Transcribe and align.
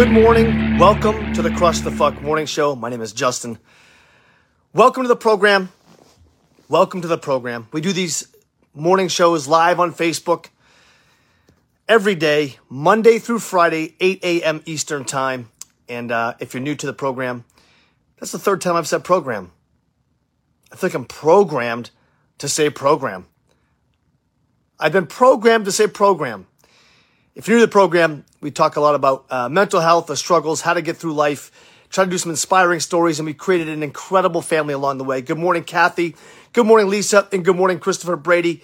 Good 0.00 0.12
morning. 0.12 0.78
Welcome 0.78 1.34
to 1.34 1.42
the 1.42 1.50
Crush 1.50 1.80
the 1.80 1.90
Fuck 1.90 2.22
Morning 2.22 2.46
Show. 2.46 2.74
My 2.74 2.88
name 2.88 3.02
is 3.02 3.12
Justin. 3.12 3.58
Welcome 4.72 5.02
to 5.02 5.08
the 5.08 5.14
program. 5.14 5.68
Welcome 6.70 7.02
to 7.02 7.06
the 7.06 7.18
program. 7.18 7.68
We 7.70 7.82
do 7.82 7.92
these 7.92 8.34
morning 8.72 9.08
shows 9.08 9.46
live 9.46 9.78
on 9.78 9.92
Facebook 9.92 10.46
every 11.86 12.14
day, 12.14 12.56
Monday 12.70 13.18
through 13.18 13.40
Friday, 13.40 13.94
8 14.00 14.24
a.m. 14.24 14.62
Eastern 14.64 15.04
Time. 15.04 15.50
And 15.86 16.10
uh, 16.10 16.32
if 16.40 16.54
you're 16.54 16.62
new 16.62 16.76
to 16.76 16.86
the 16.86 16.94
program, 16.94 17.44
that's 18.18 18.32
the 18.32 18.38
third 18.38 18.62
time 18.62 18.76
I've 18.76 18.88
said 18.88 19.04
program. 19.04 19.52
I 20.72 20.76
think 20.76 20.94
I'm 20.94 21.04
programmed 21.04 21.90
to 22.38 22.48
say 22.48 22.70
program. 22.70 23.26
I've 24.78 24.92
been 24.92 25.06
programmed 25.06 25.66
to 25.66 25.72
say 25.72 25.86
program. 25.86 26.46
If 27.40 27.48
you're 27.48 27.56
new 27.56 27.62
to 27.62 27.68
the 27.68 27.72
program, 27.72 28.26
we 28.42 28.50
talk 28.50 28.76
a 28.76 28.82
lot 28.82 28.94
about 28.94 29.24
uh, 29.30 29.48
mental 29.48 29.80
health, 29.80 30.08
the 30.08 30.14
struggles, 30.14 30.60
how 30.60 30.74
to 30.74 30.82
get 30.82 30.98
through 30.98 31.14
life, 31.14 31.50
try 31.88 32.04
to 32.04 32.10
do 32.10 32.18
some 32.18 32.28
inspiring 32.28 32.80
stories, 32.80 33.18
and 33.18 33.24
we 33.24 33.32
created 33.32 33.66
an 33.70 33.82
incredible 33.82 34.42
family 34.42 34.74
along 34.74 34.98
the 34.98 35.04
way. 35.04 35.22
Good 35.22 35.38
morning, 35.38 35.64
Kathy. 35.64 36.16
Good 36.52 36.66
morning, 36.66 36.90
Lisa. 36.90 37.28
And 37.32 37.42
good 37.42 37.56
morning, 37.56 37.78
Christopher 37.78 38.16
Brady. 38.16 38.62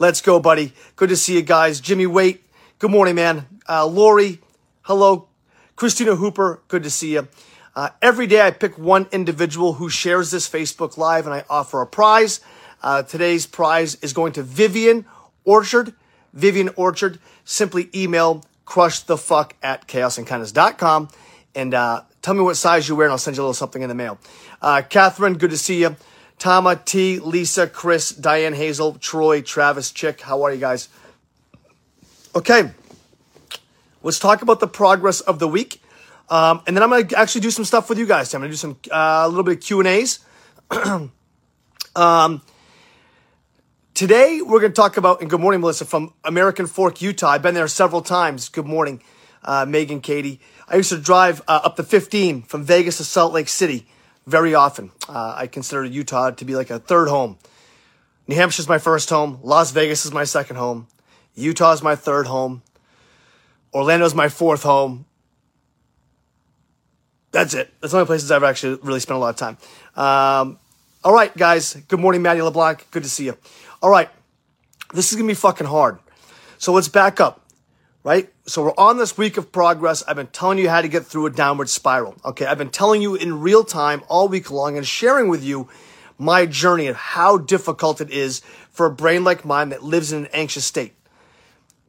Let's 0.00 0.20
go, 0.20 0.40
buddy. 0.40 0.72
Good 0.96 1.10
to 1.10 1.16
see 1.16 1.36
you 1.36 1.42
guys. 1.42 1.78
Jimmy 1.78 2.08
Waite. 2.08 2.42
Good 2.80 2.90
morning, 2.90 3.14
man. 3.14 3.46
Uh, 3.68 3.86
Lori. 3.86 4.40
Hello. 4.82 5.28
Christina 5.76 6.16
Hooper. 6.16 6.62
Good 6.66 6.82
to 6.82 6.90
see 6.90 7.12
you. 7.12 7.28
Uh, 7.76 7.90
every 8.02 8.26
day 8.26 8.40
I 8.40 8.50
pick 8.50 8.76
one 8.76 9.06
individual 9.12 9.74
who 9.74 9.88
shares 9.88 10.32
this 10.32 10.48
Facebook 10.48 10.96
Live 10.96 11.26
and 11.26 11.34
I 11.34 11.44
offer 11.48 11.80
a 11.80 11.86
prize. 11.86 12.40
Uh, 12.82 13.04
today's 13.04 13.46
prize 13.46 13.94
is 14.02 14.12
going 14.12 14.32
to 14.32 14.42
Vivian 14.42 15.06
Orchard. 15.44 15.94
Vivian 16.32 16.70
Orchard. 16.76 17.18
Simply 17.44 17.88
email 17.94 18.44
crushthefuck 18.66 19.52
at 19.62 19.86
chaosandkindness.com 19.86 21.08
and 21.54 21.74
uh, 21.74 22.02
tell 22.20 22.34
me 22.34 22.42
what 22.42 22.56
size 22.56 22.88
you 22.88 22.96
wear 22.96 23.06
and 23.06 23.12
I'll 23.12 23.18
send 23.18 23.36
you 23.36 23.42
a 23.42 23.44
little 23.44 23.54
something 23.54 23.82
in 23.82 23.88
the 23.88 23.94
mail. 23.94 24.18
Uh, 24.60 24.82
Catherine, 24.88 25.34
good 25.38 25.50
to 25.50 25.58
see 25.58 25.80
you. 25.80 25.96
Tama, 26.38 26.76
T, 26.76 27.18
Lisa, 27.18 27.66
Chris, 27.66 28.10
Diane 28.10 28.52
Hazel, 28.52 28.94
Troy, 28.94 29.40
Travis, 29.40 29.90
Chick. 29.90 30.20
How 30.20 30.42
are 30.42 30.52
you 30.52 30.60
guys? 30.60 30.88
Okay, 32.34 32.70
let's 34.02 34.18
talk 34.18 34.42
about 34.42 34.60
the 34.60 34.68
progress 34.68 35.20
of 35.20 35.38
the 35.38 35.48
week. 35.48 35.80
Um, 36.28 36.60
and 36.66 36.76
then 36.76 36.82
I'm 36.82 36.90
going 36.90 37.06
to 37.08 37.18
actually 37.18 37.40
do 37.40 37.50
some 37.50 37.64
stuff 37.64 37.88
with 37.88 37.98
you 37.98 38.06
guys. 38.06 38.34
I'm 38.34 38.40
going 38.40 38.50
to 38.50 38.52
do 38.52 38.58
some 38.58 38.76
uh, 38.90 39.22
a 39.24 39.28
little 39.28 39.44
bit 39.44 39.58
of 39.58 39.62
Q 39.62 39.78
and 39.78 39.88
A's. 39.88 40.18
um, 41.96 42.42
today 43.96 44.42
we're 44.42 44.60
going 44.60 44.72
to 44.72 44.76
talk 44.76 44.98
about. 44.98 45.22
And 45.22 45.30
good 45.30 45.40
morning, 45.40 45.62
Melissa 45.62 45.86
from 45.86 46.12
American 46.22 46.66
Fork, 46.66 47.00
Utah. 47.00 47.30
I've 47.30 47.42
been 47.42 47.54
there 47.54 47.66
several 47.66 48.02
times. 48.02 48.50
Good 48.50 48.66
morning, 48.66 49.02
uh, 49.42 49.64
Megan, 49.66 50.02
Katie. 50.02 50.38
I 50.68 50.76
used 50.76 50.90
to 50.90 50.98
drive 50.98 51.40
uh, 51.48 51.60
up 51.64 51.76
the 51.76 51.82
15 51.82 52.42
from 52.42 52.62
Vegas 52.62 52.98
to 52.98 53.04
Salt 53.04 53.32
Lake 53.32 53.48
City 53.48 53.88
very 54.26 54.54
often. 54.54 54.92
Uh, 55.08 55.34
I 55.36 55.46
consider 55.46 55.82
Utah 55.82 56.30
to 56.30 56.44
be 56.44 56.54
like 56.54 56.68
a 56.68 56.78
third 56.78 57.08
home. 57.08 57.38
New 58.28 58.36
Hampshire 58.36 58.60
is 58.60 58.68
my 58.68 58.78
first 58.78 59.08
home. 59.08 59.40
Las 59.42 59.70
Vegas 59.70 60.04
is 60.04 60.12
my 60.12 60.24
second 60.24 60.56
home. 60.56 60.88
Utah 61.34 61.72
is 61.72 61.82
my 61.82 61.96
third 61.96 62.26
home. 62.26 62.62
Orlando 63.72 64.04
is 64.04 64.14
my 64.14 64.28
fourth 64.28 64.62
home. 64.62 65.06
That's 67.32 67.54
it. 67.54 67.72
That's 67.80 67.92
the 67.92 67.98
only 67.98 68.06
places 68.06 68.30
I've 68.30 68.44
actually 68.44 68.78
really 68.82 69.00
spent 69.00 69.16
a 69.16 69.20
lot 69.20 69.30
of 69.30 69.36
time. 69.36 69.56
Um, 69.94 70.58
all 71.04 71.14
right, 71.14 71.34
guys. 71.36 71.74
Good 71.88 72.00
morning, 72.00 72.20
Maddie 72.20 72.42
LeBlanc. 72.42 72.90
Good 72.90 73.04
to 73.04 73.08
see 73.08 73.26
you. 73.26 73.38
All 73.86 73.92
right. 73.92 74.10
This 74.94 75.12
is 75.12 75.18
to 75.18 75.24
be 75.24 75.32
fucking 75.32 75.68
hard. 75.68 76.00
So 76.58 76.72
let's 76.72 76.88
back 76.88 77.20
up, 77.20 77.48
right? 78.02 78.28
So 78.44 78.64
we're 78.64 78.74
on 78.76 78.98
this 78.98 79.16
week 79.16 79.36
of 79.36 79.52
progress. 79.52 80.02
I've 80.08 80.16
been 80.16 80.26
telling 80.26 80.58
you 80.58 80.68
how 80.68 80.82
to 80.82 80.88
get 80.88 81.06
through 81.06 81.26
a 81.26 81.30
downward 81.30 81.68
spiral. 81.68 82.16
Okay. 82.24 82.46
I've 82.46 82.58
been 82.58 82.70
telling 82.70 83.00
you 83.00 83.14
in 83.14 83.40
real 83.40 83.62
time 83.62 84.02
all 84.08 84.26
week 84.26 84.50
long 84.50 84.76
and 84.76 84.84
sharing 84.84 85.28
with 85.28 85.44
you 85.44 85.68
my 86.18 86.46
journey 86.46 86.88
of 86.88 86.96
how 86.96 87.38
difficult 87.38 88.00
it 88.00 88.10
is 88.10 88.42
for 88.72 88.86
a 88.86 88.90
brain 88.90 89.22
like 89.22 89.44
mine 89.44 89.68
that 89.68 89.84
lives 89.84 90.10
in 90.10 90.24
an 90.24 90.30
anxious 90.32 90.64
state. 90.64 90.94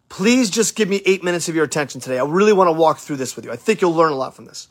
Please 0.07 0.51
just 0.51 0.75
give 0.75 0.88
me 0.88 1.01
eight 1.03 1.23
minutes 1.23 1.49
of 1.49 1.55
your 1.55 1.66
attention 1.66 1.99
today. 1.99 2.19
I 2.19 2.25
really 2.25 2.53
want 2.53 2.67
to 2.67 2.73
walk 2.73 2.99
through 2.99 3.16
this 3.16 3.35
with 3.35 3.43
you. 3.43 3.51
I 3.51 3.55
think 3.55 3.81
you'll 3.81 3.95
learn 3.95 4.11
a 4.11 4.16
lot 4.16 4.35
from 4.35 4.45
this. 4.45 4.67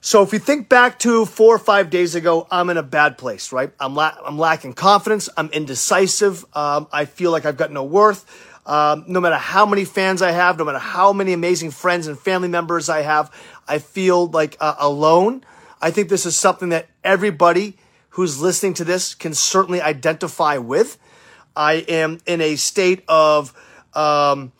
So 0.00 0.22
if 0.22 0.32
you 0.32 0.38
think 0.38 0.68
back 0.68 1.00
to 1.00 1.26
four 1.26 1.56
or 1.56 1.58
five 1.58 1.90
days 1.90 2.14
ago, 2.14 2.46
I'm 2.50 2.70
in 2.70 2.76
a 2.76 2.84
bad 2.84 3.18
place, 3.18 3.52
right? 3.52 3.72
I'm, 3.80 3.96
la- 3.96 4.16
I'm 4.24 4.38
lacking 4.38 4.74
confidence. 4.74 5.28
I'm 5.36 5.48
indecisive. 5.50 6.44
Um, 6.54 6.86
I 6.92 7.04
feel 7.04 7.32
like 7.32 7.44
I've 7.44 7.56
got 7.56 7.72
no 7.72 7.82
worth. 7.82 8.24
Um, 8.64 9.04
no 9.08 9.20
matter 9.20 9.36
how 9.36 9.66
many 9.66 9.84
fans 9.84 10.22
I 10.22 10.30
have, 10.30 10.56
no 10.58 10.64
matter 10.64 10.78
how 10.78 11.12
many 11.12 11.32
amazing 11.32 11.72
friends 11.72 12.06
and 12.06 12.18
family 12.18 12.48
members 12.48 12.88
I 12.88 13.02
have, 13.02 13.32
I 13.66 13.78
feel 13.78 14.28
like 14.28 14.56
uh, 14.60 14.76
alone. 14.78 15.42
I 15.80 15.90
think 15.90 16.10
this 16.10 16.26
is 16.26 16.36
something 16.36 16.68
that 16.68 16.88
everybody 17.02 17.76
who's 18.10 18.40
listening 18.40 18.74
to 18.74 18.84
this 18.84 19.14
can 19.14 19.34
certainly 19.34 19.80
identify 19.80 20.58
with. 20.58 20.96
I 21.56 21.84
am 21.88 22.18
in 22.24 22.40
a 22.40 22.56
state 22.56 23.02
of 23.08 23.52
um, 23.94 24.52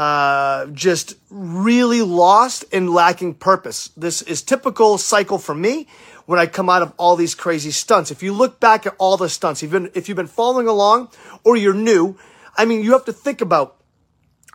uh, 0.00 0.64
just 0.68 1.14
really 1.28 2.00
lost 2.00 2.64
and 2.72 2.88
lacking 2.88 3.34
purpose. 3.34 3.88
This 3.98 4.22
is 4.22 4.40
typical 4.40 4.96
cycle 4.96 5.36
for 5.36 5.54
me 5.54 5.88
when 6.24 6.38
I 6.38 6.46
come 6.46 6.70
out 6.70 6.80
of 6.80 6.94
all 6.96 7.16
these 7.16 7.34
crazy 7.34 7.70
stunts. 7.70 8.10
If 8.10 8.22
you 8.22 8.32
look 8.32 8.60
back 8.60 8.86
at 8.86 8.94
all 8.96 9.18
the 9.18 9.28
stunts, 9.28 9.62
even 9.62 9.90
if 9.92 10.08
you've 10.08 10.16
been 10.16 10.26
following 10.26 10.68
along 10.68 11.10
or 11.44 11.54
you're 11.54 11.74
new, 11.74 12.16
I 12.56 12.64
mean, 12.64 12.82
you 12.82 12.92
have 12.92 13.04
to 13.04 13.12
think 13.12 13.42
about 13.42 13.76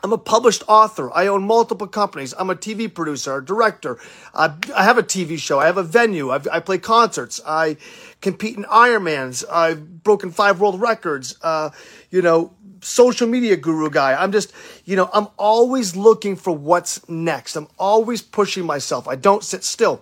I'm 0.03 0.13
a 0.13 0.17
published 0.17 0.63
author. 0.67 1.11
I 1.13 1.27
own 1.27 1.45
multiple 1.45 1.87
companies. 1.87 2.33
I'm 2.37 2.49
a 2.49 2.55
TV 2.55 2.91
producer, 2.91 3.37
a 3.37 3.45
director. 3.45 3.99
I 4.33 4.51
have 4.75 4.97
a 4.97 5.03
TV 5.03 5.37
show. 5.37 5.59
I 5.59 5.67
have 5.67 5.77
a 5.77 5.83
venue. 5.83 6.31
I've, 6.31 6.47
i 6.47 6.59
play 6.59 6.79
concerts. 6.79 7.39
I 7.45 7.77
compete 8.19 8.57
in 8.57 8.63
Ironmans. 8.63 9.43
I've 9.51 10.03
broken 10.03 10.31
five 10.31 10.59
world 10.59 10.81
records. 10.81 11.37
Uh, 11.41 11.69
you 12.09 12.23
know, 12.23 12.53
social 12.85 13.27
media 13.27 13.55
guru 13.55 13.89
guy. 13.89 14.13
I'm 14.13 14.31
just, 14.31 14.53
you 14.85 14.95
know, 14.95 15.09
I'm 15.13 15.27
always 15.37 15.95
looking 15.95 16.35
for 16.35 16.51
what's 16.51 17.07
next. 17.09 17.55
I'm 17.55 17.67
always 17.79 18.21
pushing 18.21 18.65
myself. 18.65 19.07
I 19.07 19.15
don't 19.15 19.43
sit 19.43 19.63
still. 19.63 20.01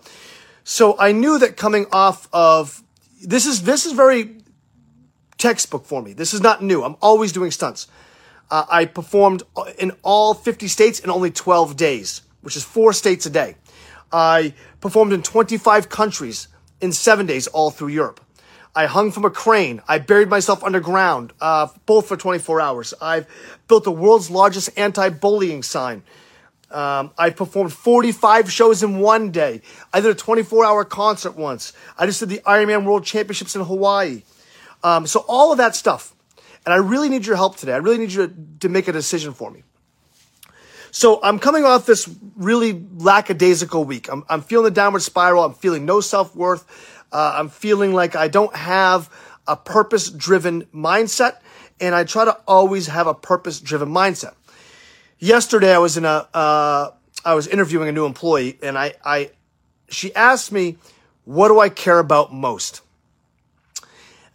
So 0.63 0.97
I 0.99 1.11
knew 1.11 1.39
that 1.39 1.57
coming 1.57 1.85
off 1.91 2.27
of 2.33 2.83
this 3.21 3.45
is 3.45 3.63
this 3.63 3.85
is 3.85 3.93
very 3.93 4.37
textbook 5.37 5.85
for 5.85 6.01
me. 6.01 6.13
This 6.13 6.33
is 6.33 6.41
not 6.41 6.61
new. 6.61 6.83
I'm 6.83 6.95
always 7.01 7.31
doing 7.31 7.51
stunts. 7.51 7.87
Uh, 8.51 8.65
I 8.69 8.85
performed 8.85 9.43
in 9.77 9.93
all 10.03 10.33
50 10.33 10.67
states 10.67 10.99
in 10.99 11.09
only 11.09 11.31
12 11.31 11.75
days, 11.75 12.21
which 12.41 12.55
is 12.55 12.63
four 12.63 12.93
states 12.93 13.25
a 13.25 13.29
day. 13.29 13.55
I 14.11 14.53
performed 14.79 15.11
in 15.11 15.23
25 15.23 15.89
countries 15.89 16.49
in 16.81 16.91
seven 16.91 17.25
days, 17.25 17.47
all 17.47 17.71
through 17.71 17.87
Europe. 17.87 18.22
I 18.75 18.87
hung 18.87 19.11
from 19.11 19.23
a 19.23 19.29
crane. 19.29 19.81
I 19.87 19.99
buried 19.99 20.29
myself 20.29 20.63
underground, 20.63 21.31
uh, 21.39 21.67
both 21.85 22.07
for 22.07 22.17
24 22.17 22.59
hours. 22.59 22.93
I've 22.99 23.27
built 23.67 23.83
the 23.83 23.91
world's 23.91 24.31
largest 24.31 24.71
anti-bullying 24.77 25.61
sign. 25.61 26.01
Um, 26.71 27.11
I 27.19 27.29
performed 27.29 27.71
45 27.71 28.51
shows 28.51 28.81
in 28.81 28.97
one 28.97 29.29
day. 29.29 29.61
I 29.93 30.01
did 30.01 30.09
a 30.09 30.15
24 30.15 30.65
hour 30.65 30.83
concert 30.85 31.35
once. 31.35 31.73
I 31.99 32.07
just 32.07 32.19
did 32.19 32.29
the 32.29 32.39
Ironman 32.39 32.83
World 32.83 33.05
Championships 33.05 33.55
in 33.55 33.63
Hawaii. 33.63 34.23
Um, 34.83 35.05
so 35.05 35.23
all 35.27 35.51
of 35.51 35.59
that 35.59 35.75
stuff. 35.75 36.15
And 36.65 36.73
I 36.73 36.77
really 36.77 37.09
need 37.09 37.27
your 37.27 37.35
help 37.35 37.57
today. 37.57 37.73
I 37.73 37.77
really 37.77 37.99
need 37.99 38.11
you 38.11 38.27
to, 38.27 38.33
to 38.61 38.69
make 38.69 38.87
a 38.87 38.91
decision 38.91 39.33
for 39.33 39.51
me. 39.51 39.63
So 40.89 41.19
I'm 41.23 41.39
coming 41.39 41.63
off 41.63 41.85
this 41.85 42.09
really 42.35 42.85
lackadaisical 42.97 43.83
week. 43.83 44.11
I'm, 44.11 44.23
I'm 44.29 44.41
feeling 44.41 44.65
the 44.65 44.71
downward 44.71 45.01
spiral. 45.01 45.43
I'm 45.43 45.53
feeling 45.53 45.85
no 45.85 46.01
self 46.01 46.35
worth. 46.35 46.65
Uh, 47.13 47.35
I'm 47.37 47.49
feeling 47.49 47.93
like 47.93 48.15
I 48.15 48.27
don't 48.27 48.55
have 48.55 49.09
a 49.47 49.55
purpose 49.55 50.09
driven 50.09 50.63
mindset. 50.73 51.37
And 51.79 51.95
I 51.95 52.03
try 52.03 52.25
to 52.25 52.37
always 52.47 52.87
have 52.87 53.07
a 53.07 53.13
purpose 53.13 53.59
driven 53.59 53.89
mindset. 53.89 54.33
Yesterday 55.19 55.73
I 55.73 55.77
was 55.77 55.95
in 55.95 56.05
a, 56.05 56.27
uh, 56.33 56.91
I 57.23 57.35
was 57.35 57.47
interviewing 57.47 57.87
a 57.87 57.91
new 57.91 58.05
employee 58.05 58.57
and 58.61 58.77
I, 58.77 58.93
I, 59.05 59.31
she 59.89 60.13
asked 60.15 60.51
me, 60.51 60.77
what 61.25 61.47
do 61.47 61.59
I 61.59 61.69
care 61.69 61.99
about 61.99 62.33
most? 62.33 62.81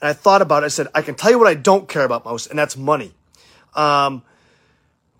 And 0.01 0.09
I 0.09 0.13
thought 0.13 0.43
about 0.43 0.63
it. 0.63 0.67
I 0.67 0.69
said, 0.69 0.89
I 0.95 1.03
can 1.03 1.15
tell 1.15 1.31
you 1.31 1.39
what 1.39 1.49
I 1.49 1.55
don't 1.55 1.89
care 1.89 2.05
about 2.05 2.25
most, 2.25 2.47
and 2.47 2.59
that's 2.59 2.77
money. 2.77 3.13
Um, 3.75 4.23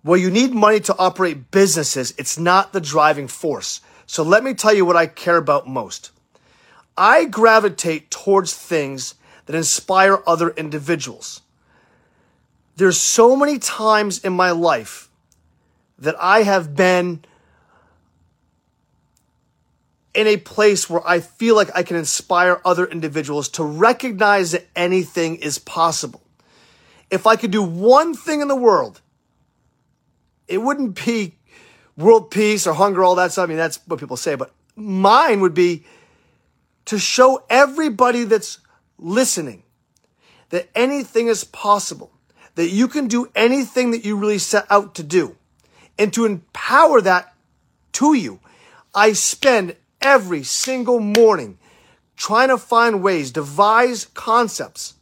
well, 0.03 0.17
you 0.17 0.29
need 0.29 0.53
money 0.53 0.79
to 0.81 0.97
operate 0.97 1.51
businesses. 1.51 2.13
It's 2.17 2.39
not 2.39 2.71
the 2.71 2.79
driving 2.79 3.27
force. 3.27 3.81
So 4.05 4.23
let 4.23 4.43
me 4.43 4.53
tell 4.53 4.73
you 4.73 4.85
what 4.85 4.95
I 4.95 5.05
care 5.05 5.37
about 5.37 5.67
most. 5.67 6.11
I 6.99 7.23
gravitate 7.23 8.11
towards 8.11 8.53
things 8.53 9.15
that 9.45 9.55
inspire 9.55 10.21
other 10.27 10.49
individuals. 10.49 11.41
There's 12.75 12.97
so 12.97 13.37
many 13.37 13.57
times 13.57 14.19
in 14.19 14.33
my 14.33 14.51
life 14.51 15.09
that 15.97 16.15
I 16.19 16.43
have 16.43 16.75
been 16.75 17.23
in 20.13 20.27
a 20.27 20.35
place 20.35 20.89
where 20.89 21.01
I 21.07 21.21
feel 21.21 21.55
like 21.55 21.69
I 21.73 21.83
can 21.83 21.95
inspire 21.95 22.59
other 22.65 22.85
individuals 22.85 23.47
to 23.49 23.63
recognize 23.63 24.51
that 24.51 24.67
anything 24.75 25.37
is 25.37 25.57
possible. 25.57 26.21
If 27.09 27.25
I 27.25 27.37
could 27.37 27.51
do 27.51 27.63
one 27.63 28.13
thing 28.13 28.41
in 28.41 28.49
the 28.49 28.55
world, 28.55 28.99
it 30.49 30.57
wouldn't 30.57 31.05
be 31.05 31.35
world 31.95 32.29
peace 32.29 32.67
or 32.67 32.73
hunger, 32.73 33.03
all 33.03 33.15
that 33.15 33.31
stuff. 33.31 33.43
I 33.43 33.47
mean, 33.47 33.57
that's 33.57 33.79
what 33.87 34.01
people 34.01 34.17
say. 34.17 34.35
But 34.35 34.51
mine 34.75 35.39
would 35.39 35.53
be 35.53 35.85
to 36.89 36.97
show 36.97 37.43
everybody 37.51 38.23
that's 38.23 38.57
listening 38.97 39.61
that 40.49 40.67
anything 40.73 41.27
is 41.27 41.43
possible, 41.43 42.11
that 42.55 42.69
you 42.69 42.87
can 42.87 43.07
do 43.07 43.29
anything 43.35 43.91
that 43.91 44.03
you 44.03 44.15
really 44.15 44.39
set 44.39 44.65
out 44.71 44.95
to 44.95 45.03
do, 45.03 45.35
and 45.99 46.11
to 46.11 46.25
empower 46.25 46.99
that 46.99 47.35
to 47.91 48.15
you. 48.15 48.39
I 48.95 49.13
spend 49.13 49.75
every 50.01 50.41
single 50.41 50.99
morning 50.99 51.59
trying 52.17 52.47
to 52.47 52.57
find 52.57 53.03
ways, 53.03 53.29
devise 53.29 54.05
concepts, 54.05 54.95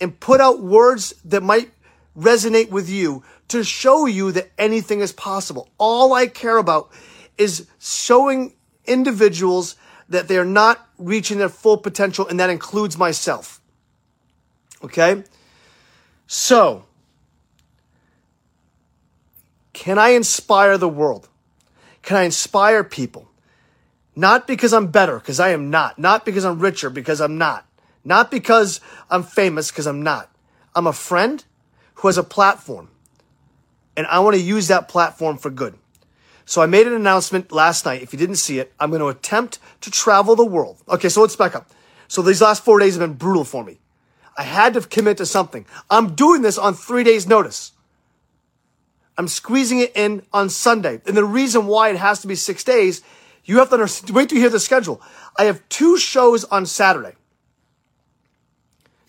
and 0.00 0.18
put 0.18 0.40
out 0.40 0.60
words 0.60 1.14
that 1.24 1.44
might 1.44 1.70
resonate 2.18 2.70
with 2.70 2.90
you 2.90 3.22
to 3.46 3.62
show 3.62 4.06
you 4.06 4.32
that 4.32 4.50
anything 4.58 4.98
is 4.98 5.12
possible. 5.12 5.68
All 5.78 6.14
I 6.14 6.26
care 6.26 6.58
about 6.58 6.90
is 7.38 7.68
showing 7.78 8.54
individuals 8.86 9.76
that 10.10 10.28
they're 10.28 10.44
not 10.44 10.88
reaching 10.98 11.38
their 11.38 11.48
full 11.48 11.78
potential, 11.78 12.26
and 12.28 12.38
that 12.38 12.50
includes 12.50 12.98
myself. 12.98 13.60
Okay? 14.84 15.22
So, 16.26 16.84
can 19.72 19.98
I 19.98 20.10
inspire 20.10 20.76
the 20.76 20.88
world? 20.88 21.28
Can 22.02 22.16
I 22.16 22.24
inspire 22.24 22.84
people? 22.84 23.28
Not 24.16 24.46
because 24.46 24.72
I'm 24.72 24.88
better, 24.88 25.18
because 25.18 25.40
I 25.40 25.50
am 25.50 25.70
not. 25.70 25.98
Not 25.98 26.24
because 26.24 26.44
I'm 26.44 26.58
richer, 26.58 26.90
because 26.90 27.20
I'm 27.20 27.38
not. 27.38 27.66
Not 28.04 28.30
because 28.30 28.80
I'm 29.10 29.22
famous, 29.22 29.70
because 29.70 29.86
I'm 29.86 30.02
not. 30.02 30.30
I'm 30.74 30.86
a 30.86 30.92
friend 30.92 31.44
who 31.94 32.08
has 32.08 32.18
a 32.18 32.24
platform, 32.24 32.88
and 33.96 34.06
I 34.06 34.20
want 34.20 34.36
to 34.36 34.42
use 34.42 34.68
that 34.68 34.88
platform 34.88 35.38
for 35.38 35.50
good. 35.50 35.74
So 36.50 36.60
I 36.60 36.66
made 36.66 36.88
an 36.88 36.94
announcement 36.94 37.52
last 37.52 37.86
night. 37.86 38.02
If 38.02 38.12
you 38.12 38.18
didn't 38.18 38.34
see 38.34 38.58
it, 38.58 38.72
I'm 38.80 38.90
going 38.90 38.98
to 38.98 39.06
attempt 39.06 39.60
to 39.82 39.88
travel 39.88 40.34
the 40.34 40.44
world. 40.44 40.78
Okay, 40.88 41.08
so 41.08 41.20
let's 41.20 41.36
back 41.36 41.54
up. 41.54 41.70
So 42.08 42.22
these 42.22 42.42
last 42.42 42.64
four 42.64 42.80
days 42.80 42.96
have 42.96 43.08
been 43.08 43.16
brutal 43.16 43.44
for 43.44 43.62
me. 43.62 43.78
I 44.36 44.42
had 44.42 44.74
to 44.74 44.80
commit 44.80 45.18
to 45.18 45.26
something. 45.26 45.64
I'm 45.88 46.16
doing 46.16 46.42
this 46.42 46.58
on 46.58 46.74
three 46.74 47.04
days' 47.04 47.24
notice. 47.24 47.70
I'm 49.16 49.28
squeezing 49.28 49.78
it 49.78 49.92
in 49.94 50.26
on 50.32 50.50
Sunday. 50.50 51.00
And 51.06 51.16
the 51.16 51.24
reason 51.24 51.68
why 51.68 51.90
it 51.90 51.96
has 51.98 52.20
to 52.22 52.26
be 52.26 52.34
six 52.34 52.64
days, 52.64 53.00
you 53.44 53.58
have 53.58 53.68
to 53.68 53.74
understand, 53.74 54.10
wait 54.10 54.28
till 54.28 54.38
you 54.38 54.42
hear 54.42 54.50
the 54.50 54.58
schedule. 54.58 55.00
I 55.36 55.44
have 55.44 55.62
two 55.68 55.98
shows 55.98 56.42
on 56.46 56.66
Saturday. 56.66 57.14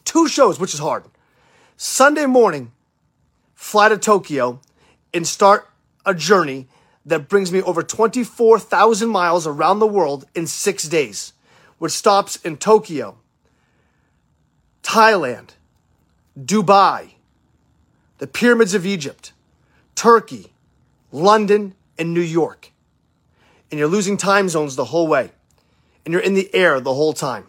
Two 0.05 0.27
shows, 0.27 0.59
which 0.59 0.75
is 0.75 0.79
hard. 0.79 1.05
Sunday 1.75 2.27
morning, 2.27 2.71
fly 3.55 3.89
to 3.89 3.97
Tokyo 3.97 4.59
and 5.11 5.25
start 5.25 5.67
a 6.05 6.13
journey 6.13 6.67
that 7.05 7.27
brings 7.27 7.51
me 7.51 7.61
over 7.61 7.81
24,000 7.81 9.09
miles 9.09 9.47
around 9.47 9.79
the 9.79 9.87
world 9.87 10.25
in 10.35 10.47
six 10.47 10.87
days, 10.87 11.33
which 11.77 11.91
stops 11.91 12.35
in 12.37 12.57
Tokyo, 12.57 13.17
Thailand, 14.83 15.51
Dubai, 16.39 17.13
the 18.19 18.27
pyramids 18.27 18.73
of 18.73 18.85
Egypt, 18.85 19.33
Turkey, 19.95 20.53
London, 21.11 21.73
and 21.97 22.13
New 22.13 22.21
York. 22.21 22.71
And 23.69 23.79
you're 23.79 23.87
losing 23.87 24.17
time 24.17 24.49
zones 24.49 24.75
the 24.75 24.85
whole 24.85 25.07
way. 25.07 25.31
And 26.05 26.11
you're 26.11 26.21
in 26.21 26.33
the 26.33 26.53
air 26.53 26.79
the 26.79 26.93
whole 26.93 27.13
time. 27.13 27.47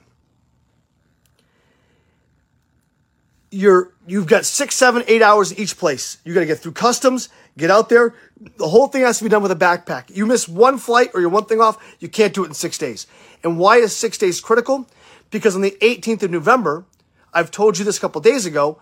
You're, 3.50 3.92
you've 4.06 4.26
got 4.26 4.44
six, 4.44 4.74
seven, 4.74 5.04
eight 5.06 5.20
hours 5.20 5.52
in 5.52 5.58
each 5.58 5.76
place. 5.76 6.18
You 6.24 6.32
got 6.32 6.40
to 6.40 6.46
get 6.46 6.58
through 6.58 6.72
customs, 6.72 7.28
get 7.56 7.70
out 7.70 7.88
there. 7.88 8.14
The 8.56 8.68
whole 8.68 8.88
thing 8.88 9.02
has 9.02 9.18
to 9.18 9.24
be 9.24 9.30
done 9.30 9.42
with 9.42 9.52
a 9.52 9.56
backpack. 9.56 10.14
You 10.14 10.26
miss 10.26 10.48
one 10.48 10.78
flight 10.78 11.10
or 11.14 11.20
you're 11.20 11.30
one 11.30 11.44
thing 11.44 11.60
off, 11.60 11.78
you 12.00 12.08
can't 12.08 12.34
do 12.34 12.44
it 12.44 12.48
in 12.48 12.54
six 12.54 12.78
days. 12.78 13.06
And 13.44 13.58
why 13.58 13.76
is 13.76 13.94
six 13.94 14.18
days 14.18 14.40
critical? 14.40 14.88
Because 15.30 15.54
on 15.54 15.62
the 15.62 15.76
18th 15.80 16.22
of 16.22 16.30
November, 16.30 16.84
I've 17.32 17.50
told 17.50 17.78
you 17.78 17.84
this 17.84 17.98
a 17.98 18.00
couple 18.00 18.20
days 18.20 18.46
ago, 18.46 18.80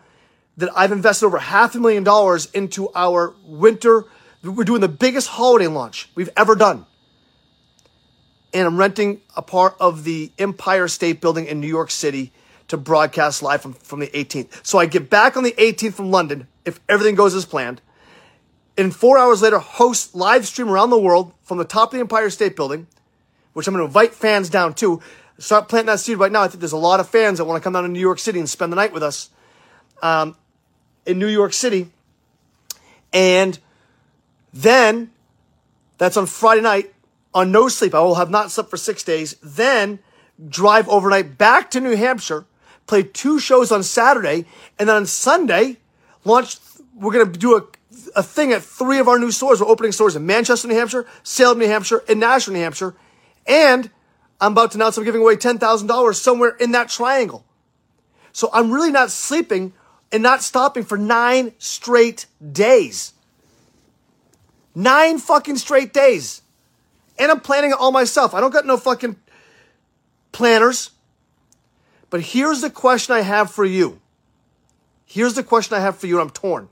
that 0.56 0.70
I've 0.74 0.92
invested 0.92 1.26
over 1.26 1.38
half 1.38 1.74
a 1.74 1.80
million 1.80 2.04
dollars 2.04 2.46
into 2.52 2.90
our 2.94 3.34
winter. 3.44 4.04
We're 4.42 4.64
doing 4.64 4.80
the 4.80 4.88
biggest 4.88 5.28
holiday 5.28 5.68
launch 5.68 6.10
we've 6.14 6.30
ever 6.36 6.54
done. 6.54 6.86
And 8.52 8.66
I'm 8.66 8.76
renting 8.76 9.20
a 9.36 9.42
part 9.42 9.76
of 9.78 10.02
the 10.04 10.32
Empire 10.38 10.88
State 10.88 11.20
Building 11.20 11.46
in 11.46 11.60
New 11.60 11.68
York 11.68 11.90
City 11.90 12.32
to 12.68 12.76
broadcast 12.76 13.42
live 13.42 13.62
from, 13.62 13.74
from 13.74 14.00
the 14.00 14.08
18th. 14.08 14.66
So 14.66 14.78
I 14.78 14.86
get 14.86 15.08
back 15.08 15.36
on 15.36 15.44
the 15.44 15.52
18th 15.52 15.94
from 15.94 16.10
London, 16.10 16.48
if 16.64 16.80
everything 16.88 17.14
goes 17.14 17.34
as 17.34 17.44
planned. 17.44 17.80
And 18.80 18.96
four 18.96 19.18
hours 19.18 19.42
later, 19.42 19.58
host 19.58 20.14
live 20.14 20.46
stream 20.46 20.70
around 20.70 20.88
the 20.88 20.98
world 20.98 21.34
from 21.42 21.58
the 21.58 21.66
top 21.66 21.90
of 21.90 21.96
the 21.96 22.00
Empire 22.00 22.30
State 22.30 22.56
Building, 22.56 22.86
which 23.52 23.68
I'm 23.68 23.74
going 23.74 23.82
to 23.82 23.86
invite 23.86 24.14
fans 24.14 24.48
down 24.48 24.72
to. 24.76 25.02
Start 25.38 25.68
planting 25.68 25.88
that 25.88 26.00
seed 26.00 26.16
right 26.16 26.32
now. 26.32 26.40
I 26.40 26.48
think 26.48 26.60
there's 26.60 26.72
a 26.72 26.78
lot 26.78 26.98
of 26.98 27.06
fans 27.06 27.36
that 27.36 27.44
want 27.44 27.60
to 27.60 27.62
come 27.62 27.74
down 27.74 27.82
to 27.82 27.90
New 27.90 28.00
York 28.00 28.18
City 28.18 28.38
and 28.38 28.48
spend 28.48 28.72
the 28.72 28.76
night 28.76 28.94
with 28.94 29.02
us 29.02 29.28
um, 30.00 30.34
in 31.04 31.18
New 31.18 31.26
York 31.26 31.52
City. 31.52 31.90
And 33.12 33.58
then 34.54 35.10
that's 35.98 36.16
on 36.16 36.24
Friday 36.24 36.62
night 36.62 36.94
on 37.34 37.52
no 37.52 37.68
sleep. 37.68 37.94
I 37.94 38.00
will 38.00 38.14
have 38.14 38.30
not 38.30 38.50
slept 38.50 38.70
for 38.70 38.78
six 38.78 39.04
days. 39.04 39.36
Then 39.42 39.98
drive 40.48 40.88
overnight 40.88 41.36
back 41.36 41.70
to 41.72 41.82
New 41.82 41.96
Hampshire, 41.96 42.46
play 42.86 43.02
two 43.02 43.38
shows 43.38 43.70
on 43.70 43.82
Saturday, 43.82 44.46
and 44.78 44.88
then 44.88 44.96
on 44.96 45.04
Sunday, 45.06 45.76
launch. 46.24 46.56
We're 47.00 47.12
going 47.12 47.32
to 47.32 47.38
do 47.38 47.56
a, 47.56 47.64
a 48.14 48.22
thing 48.22 48.52
at 48.52 48.62
three 48.62 48.98
of 48.98 49.08
our 49.08 49.18
new 49.18 49.30
stores. 49.30 49.60
We're 49.60 49.68
opening 49.68 49.92
stores 49.92 50.14
in 50.14 50.26
Manchester, 50.26 50.68
New 50.68 50.74
Hampshire, 50.74 51.06
Salem, 51.22 51.58
New 51.58 51.66
Hampshire, 51.66 52.04
and 52.08 52.20
Nashua, 52.20 52.54
New 52.54 52.60
Hampshire. 52.60 52.94
And 53.46 53.90
I'm 54.38 54.52
about 54.52 54.72
to 54.72 54.78
announce 54.78 54.98
I'm 54.98 55.04
giving 55.04 55.22
away 55.22 55.36
$10,000 55.36 56.14
somewhere 56.14 56.56
in 56.60 56.72
that 56.72 56.90
triangle. 56.90 57.44
So 58.32 58.50
I'm 58.52 58.70
really 58.70 58.92
not 58.92 59.10
sleeping 59.10 59.72
and 60.12 60.22
not 60.22 60.42
stopping 60.42 60.84
for 60.84 60.98
nine 60.98 61.52
straight 61.58 62.26
days. 62.52 63.14
Nine 64.74 65.18
fucking 65.18 65.56
straight 65.56 65.92
days. 65.92 66.42
And 67.18 67.30
I'm 67.30 67.40
planning 67.40 67.70
it 67.70 67.78
all 67.78 67.92
myself. 67.92 68.34
I 68.34 68.40
don't 68.40 68.52
got 68.52 68.66
no 68.66 68.76
fucking 68.76 69.16
planners. 70.32 70.90
But 72.10 72.20
here's 72.20 72.60
the 72.60 72.70
question 72.70 73.14
I 73.14 73.20
have 73.20 73.50
for 73.50 73.64
you. 73.64 74.00
Here's 75.06 75.34
the 75.34 75.42
question 75.42 75.76
I 75.76 75.80
have 75.80 75.96
for 75.96 76.06
you. 76.06 76.20
I'm 76.20 76.30
torn. 76.30 76.68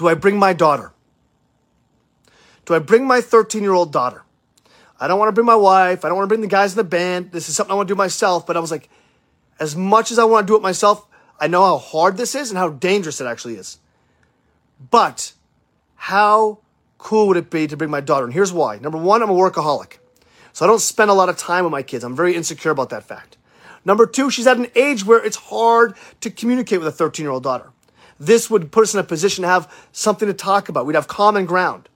Do 0.00 0.08
I 0.08 0.14
bring 0.14 0.38
my 0.38 0.54
daughter? 0.54 0.94
Do 2.64 2.74
I 2.74 2.78
bring 2.78 3.06
my 3.06 3.20
13 3.20 3.62
year 3.62 3.74
old 3.74 3.92
daughter? 3.92 4.22
I 4.98 5.06
don't 5.06 5.18
want 5.18 5.28
to 5.28 5.32
bring 5.34 5.44
my 5.44 5.54
wife. 5.54 6.06
I 6.06 6.08
don't 6.08 6.16
want 6.16 6.24
to 6.24 6.28
bring 6.34 6.40
the 6.40 6.46
guys 6.46 6.72
in 6.72 6.78
the 6.78 6.84
band. 6.84 7.32
This 7.32 7.50
is 7.50 7.54
something 7.54 7.70
I 7.70 7.74
want 7.74 7.86
to 7.86 7.94
do 7.94 7.98
myself. 7.98 8.46
But 8.46 8.56
I 8.56 8.60
was 8.60 8.70
like, 8.70 8.88
as 9.58 9.76
much 9.76 10.10
as 10.10 10.18
I 10.18 10.24
want 10.24 10.46
to 10.46 10.50
do 10.50 10.56
it 10.56 10.62
myself, 10.62 11.06
I 11.38 11.48
know 11.48 11.62
how 11.62 11.76
hard 11.76 12.16
this 12.16 12.34
is 12.34 12.48
and 12.48 12.56
how 12.56 12.70
dangerous 12.70 13.20
it 13.20 13.26
actually 13.26 13.56
is. 13.56 13.78
But 14.90 15.34
how 15.96 16.60
cool 16.96 17.28
would 17.28 17.36
it 17.36 17.50
be 17.50 17.66
to 17.66 17.76
bring 17.76 17.90
my 17.90 18.00
daughter? 18.00 18.24
And 18.24 18.32
here's 18.32 18.54
why. 18.54 18.78
Number 18.78 18.96
one, 18.96 19.22
I'm 19.22 19.28
a 19.28 19.34
workaholic. 19.34 19.98
So 20.54 20.64
I 20.64 20.68
don't 20.68 20.80
spend 20.80 21.10
a 21.10 21.14
lot 21.14 21.28
of 21.28 21.36
time 21.36 21.64
with 21.64 21.72
my 21.72 21.82
kids. 21.82 22.04
I'm 22.04 22.16
very 22.16 22.34
insecure 22.34 22.70
about 22.70 22.88
that 22.88 23.04
fact. 23.04 23.36
Number 23.84 24.06
two, 24.06 24.30
she's 24.30 24.46
at 24.46 24.56
an 24.56 24.68
age 24.74 25.04
where 25.04 25.22
it's 25.22 25.36
hard 25.36 25.94
to 26.22 26.30
communicate 26.30 26.78
with 26.78 26.88
a 26.88 26.92
13 26.92 27.22
year 27.22 27.32
old 27.32 27.42
daughter. 27.42 27.70
This 28.20 28.50
would 28.50 28.70
put 28.70 28.82
us 28.82 28.94
in 28.94 29.00
a 29.00 29.04
position 29.04 29.42
to 29.42 29.48
have 29.48 29.72
something 29.92 30.28
to 30.28 30.34
talk 30.34 30.68
about. 30.68 30.84
We'd 30.84 30.94
have 30.94 31.08
common 31.08 31.46
ground. 31.46 31.88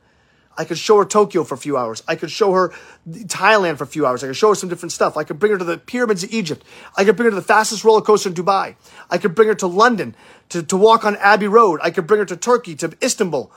I 0.56 0.64
could 0.64 0.78
show 0.78 0.96
her 0.98 1.04
Tokyo 1.04 1.44
for 1.44 1.54
a 1.54 1.58
few 1.58 1.76
hours. 1.76 2.02
I 2.08 2.14
could 2.16 2.30
show 2.30 2.52
her 2.52 2.72
Thailand 3.08 3.76
for 3.76 3.84
a 3.84 3.88
few 3.88 4.06
hours. 4.06 4.24
I 4.24 4.28
could 4.28 4.36
show 4.36 4.48
her 4.50 4.54
some 4.54 4.68
different 4.68 4.92
stuff. 4.92 5.16
I 5.16 5.24
could 5.24 5.38
bring 5.38 5.52
her 5.52 5.58
to 5.58 5.64
the 5.64 5.76
pyramids 5.76 6.24
of 6.24 6.32
Egypt. 6.32 6.64
I 6.96 7.04
could 7.04 7.16
bring 7.16 7.26
her 7.26 7.30
to 7.30 7.36
the 7.36 7.42
fastest 7.42 7.84
roller 7.84 8.00
coaster 8.00 8.30
in 8.30 8.34
Dubai. 8.34 8.76
I 9.10 9.18
could 9.18 9.34
bring 9.34 9.48
her 9.48 9.54
to 9.56 9.66
London 9.66 10.14
to, 10.50 10.62
to 10.62 10.76
walk 10.76 11.04
on 11.04 11.16
Abbey 11.16 11.48
Road. 11.48 11.80
I 11.82 11.90
could 11.90 12.06
bring 12.06 12.20
her 12.20 12.26
to 12.26 12.36
Turkey, 12.36 12.74
to 12.76 12.96
Istanbul, 13.02 13.52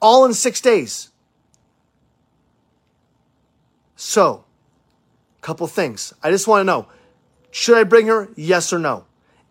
all 0.00 0.24
in 0.24 0.32
six 0.32 0.60
days. 0.60 1.10
So, 3.96 4.44
couple 5.40 5.66
things. 5.66 6.14
I 6.22 6.30
just 6.30 6.46
want 6.46 6.60
to 6.60 6.64
know 6.64 6.86
should 7.50 7.76
I 7.76 7.84
bring 7.84 8.06
her? 8.06 8.28
Yes 8.36 8.72
or 8.72 8.78
no? 8.78 9.06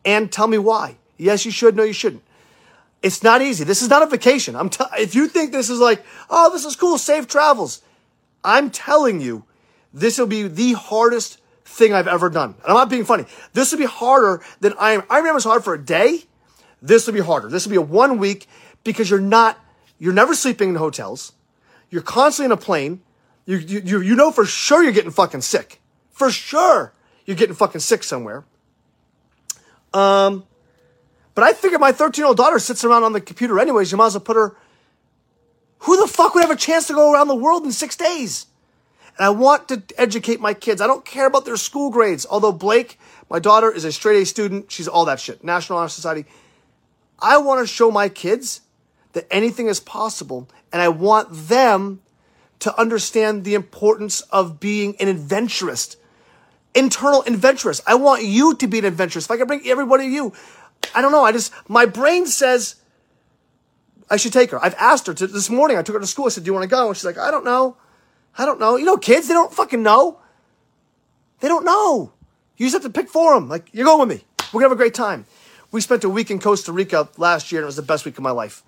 And 0.05 0.31
tell 0.31 0.47
me 0.47 0.57
why. 0.57 0.97
Yes, 1.17 1.45
you 1.45 1.51
should. 1.51 1.75
No, 1.75 1.83
you 1.83 1.93
shouldn't. 1.93 2.23
It's 3.03 3.23
not 3.23 3.41
easy. 3.41 3.63
This 3.63 3.81
is 3.81 3.89
not 3.89 4.01
a 4.03 4.07
vacation. 4.07 4.55
I'm 4.55 4.69
t- 4.69 4.83
if 4.97 5.13
you 5.13 5.27
think 5.27 5.51
this 5.51 5.69
is 5.69 5.79
like, 5.79 6.03
oh, 6.29 6.51
this 6.51 6.65
is 6.65 6.75
cool, 6.75 6.97
safe 6.97 7.27
travels. 7.27 7.81
I'm 8.43 8.69
telling 8.71 9.21
you, 9.21 9.45
this 9.93 10.17
will 10.17 10.27
be 10.27 10.47
the 10.47 10.73
hardest 10.73 11.39
thing 11.63 11.93
I've 11.93 12.07
ever 12.07 12.29
done. 12.29 12.55
And 12.61 12.65
I'm 12.65 12.75
not 12.75 12.89
being 12.89 13.05
funny. 13.05 13.25
this 13.53 13.71
will 13.71 13.79
be 13.79 13.85
harder 13.85 14.43
than 14.61 14.73
I 14.79 14.93
am. 14.93 15.03
I 15.09 15.17
remember 15.17 15.37
it's 15.37 15.45
hard 15.45 15.63
for 15.63 15.73
a 15.73 15.83
day. 15.83 16.23
This 16.81 17.05
will 17.05 17.13
be 17.13 17.19
harder. 17.19 17.49
This 17.49 17.65
will 17.65 17.71
be 17.71 17.77
a 17.77 17.81
one 17.81 18.17
week 18.17 18.47
because 18.83 19.09
you're 19.09 19.19
not, 19.19 19.59
you're 19.99 20.13
never 20.13 20.33
sleeping 20.33 20.69
in 20.69 20.75
hotels. 20.75 21.33
You're 21.89 22.01
constantly 22.01 22.45
in 22.45 22.51
a 22.51 22.57
plane. 22.57 23.01
You, 23.45 23.57
you, 23.57 24.01
you 24.01 24.15
know 24.15 24.31
for 24.31 24.45
sure 24.45 24.83
you're 24.83 24.91
getting 24.91 25.11
fucking 25.11 25.41
sick. 25.41 25.79
For 26.11 26.31
sure 26.31 26.93
you're 27.25 27.37
getting 27.37 27.55
fucking 27.55 27.81
sick 27.81 28.03
somewhere. 28.03 28.45
Um, 29.93 30.45
but 31.37 31.43
I 31.43 31.53
figure 31.53 31.77
my 31.77 31.91
13 31.91 32.19
year 32.19 32.25
old 32.25 32.37
daughter 32.37 32.57
sits 32.57 32.83
around 32.83 33.03
on 33.03 33.13
the 33.13 33.21
computer 33.21 33.59
anyways. 33.59 33.91
You 33.91 33.97
might 33.99 34.07
as 34.07 34.15
well 34.15 34.21
put 34.21 34.37
her 34.37 34.55
Who 35.81 35.95
the 36.01 36.07
fuck 36.07 36.33
would 36.33 36.41
have 36.41 36.49
a 36.49 36.55
chance 36.55 36.87
to 36.87 36.93
go 36.93 37.13
around 37.13 37.27
the 37.27 37.35
world 37.35 37.63
in 37.63 37.71
six 37.71 37.95
days? 37.95 38.47
And 39.15 39.23
I 39.23 39.29
want 39.29 39.67
to 39.67 39.83
educate 39.99 40.39
my 40.39 40.55
kids. 40.55 40.81
I 40.81 40.87
don't 40.87 41.05
care 41.05 41.27
about 41.27 41.45
their 41.45 41.55
school 41.55 41.91
grades. 41.91 42.25
Although 42.27 42.53
Blake, 42.53 42.99
my 43.29 43.37
daughter, 43.37 43.71
is 43.71 43.85
a 43.85 43.91
straight 43.91 44.19
A 44.23 44.25
student. 44.25 44.71
She's 44.71 44.87
all 44.87 45.05
that 45.05 45.19
shit. 45.19 45.43
National 45.43 45.77
Honor 45.77 45.89
Society. 45.89 46.25
I 47.19 47.37
want 47.37 47.61
to 47.61 47.71
show 47.71 47.91
my 47.91 48.09
kids 48.09 48.61
that 49.13 49.27
anything 49.29 49.67
is 49.67 49.79
possible. 49.79 50.49
And 50.73 50.81
I 50.81 50.87
want 50.87 51.27
them 51.31 52.01
to 52.61 52.81
understand 52.81 53.43
the 53.43 53.53
importance 53.53 54.21
of 54.21 54.59
being 54.59 54.95
an 54.99 55.07
adventurist, 55.07 55.97
internal 56.73 57.23
adventurist. 57.27 57.83
I 57.85 57.93
want 57.93 58.23
you 58.23 58.55
to 58.55 58.67
be 58.67 58.79
an 58.79 58.85
adventurist. 58.85 59.27
If 59.27 59.31
I 59.31 59.37
can 59.37 59.45
bring 59.45 59.61
everybody 59.67 60.05
to 60.05 60.11
you, 60.11 60.33
I 60.95 61.01
don't 61.01 61.11
know. 61.11 61.23
I 61.23 61.31
just, 61.31 61.53
my 61.69 61.85
brain 61.85 62.25
says 62.25 62.75
I 64.09 64.17
should 64.17 64.33
take 64.33 64.51
her. 64.51 64.63
I've 64.63 64.75
asked 64.75 65.07
her 65.07 65.13
to, 65.13 65.27
this 65.27 65.49
morning. 65.49 65.77
I 65.77 65.81
took 65.81 65.93
her 65.93 65.99
to 65.99 66.07
school. 66.07 66.25
I 66.25 66.29
said, 66.29 66.43
do 66.43 66.49
you 66.49 66.53
want 66.53 66.63
to 66.63 66.69
go? 66.69 66.87
And 66.87 66.95
she's 66.95 67.05
like, 67.05 67.17
I 67.17 67.31
don't 67.31 67.45
know. 67.45 67.77
I 68.37 68.45
don't 68.45 68.59
know. 68.59 68.75
You 68.75 68.85
know, 68.85 68.97
kids, 68.97 69.27
they 69.27 69.33
don't 69.33 69.53
fucking 69.53 69.83
know. 69.83 70.19
They 71.39 71.47
don't 71.47 71.65
know. 71.65 72.13
You 72.55 72.65
just 72.65 72.73
have 72.73 72.83
to 72.83 72.89
pick 72.89 73.09
for 73.09 73.35
them. 73.35 73.49
Like, 73.49 73.69
you're 73.73 73.85
going 73.85 74.07
with 74.07 74.17
me. 74.17 74.25
We're 74.53 74.61
going 74.61 74.69
to 74.69 74.69
have 74.69 74.77
a 74.77 74.81
great 74.81 74.93
time. 74.93 75.25
We 75.71 75.81
spent 75.81 76.03
a 76.03 76.09
week 76.09 76.31
in 76.31 76.39
Costa 76.39 76.71
Rica 76.71 77.09
last 77.17 77.51
year, 77.51 77.61
and 77.61 77.65
it 77.65 77.67
was 77.67 77.75
the 77.75 77.81
best 77.81 78.05
week 78.05 78.17
of 78.17 78.23
my 78.23 78.31
life. 78.31 78.63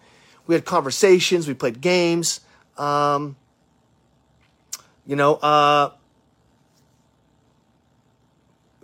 We 0.46 0.56
had 0.56 0.66
conversations. 0.66 1.48
We 1.48 1.54
played 1.54 1.80
games. 1.80 2.42
Um, 2.78 3.38
you 5.06 5.16
know, 5.16 5.36
uh, 5.36 5.92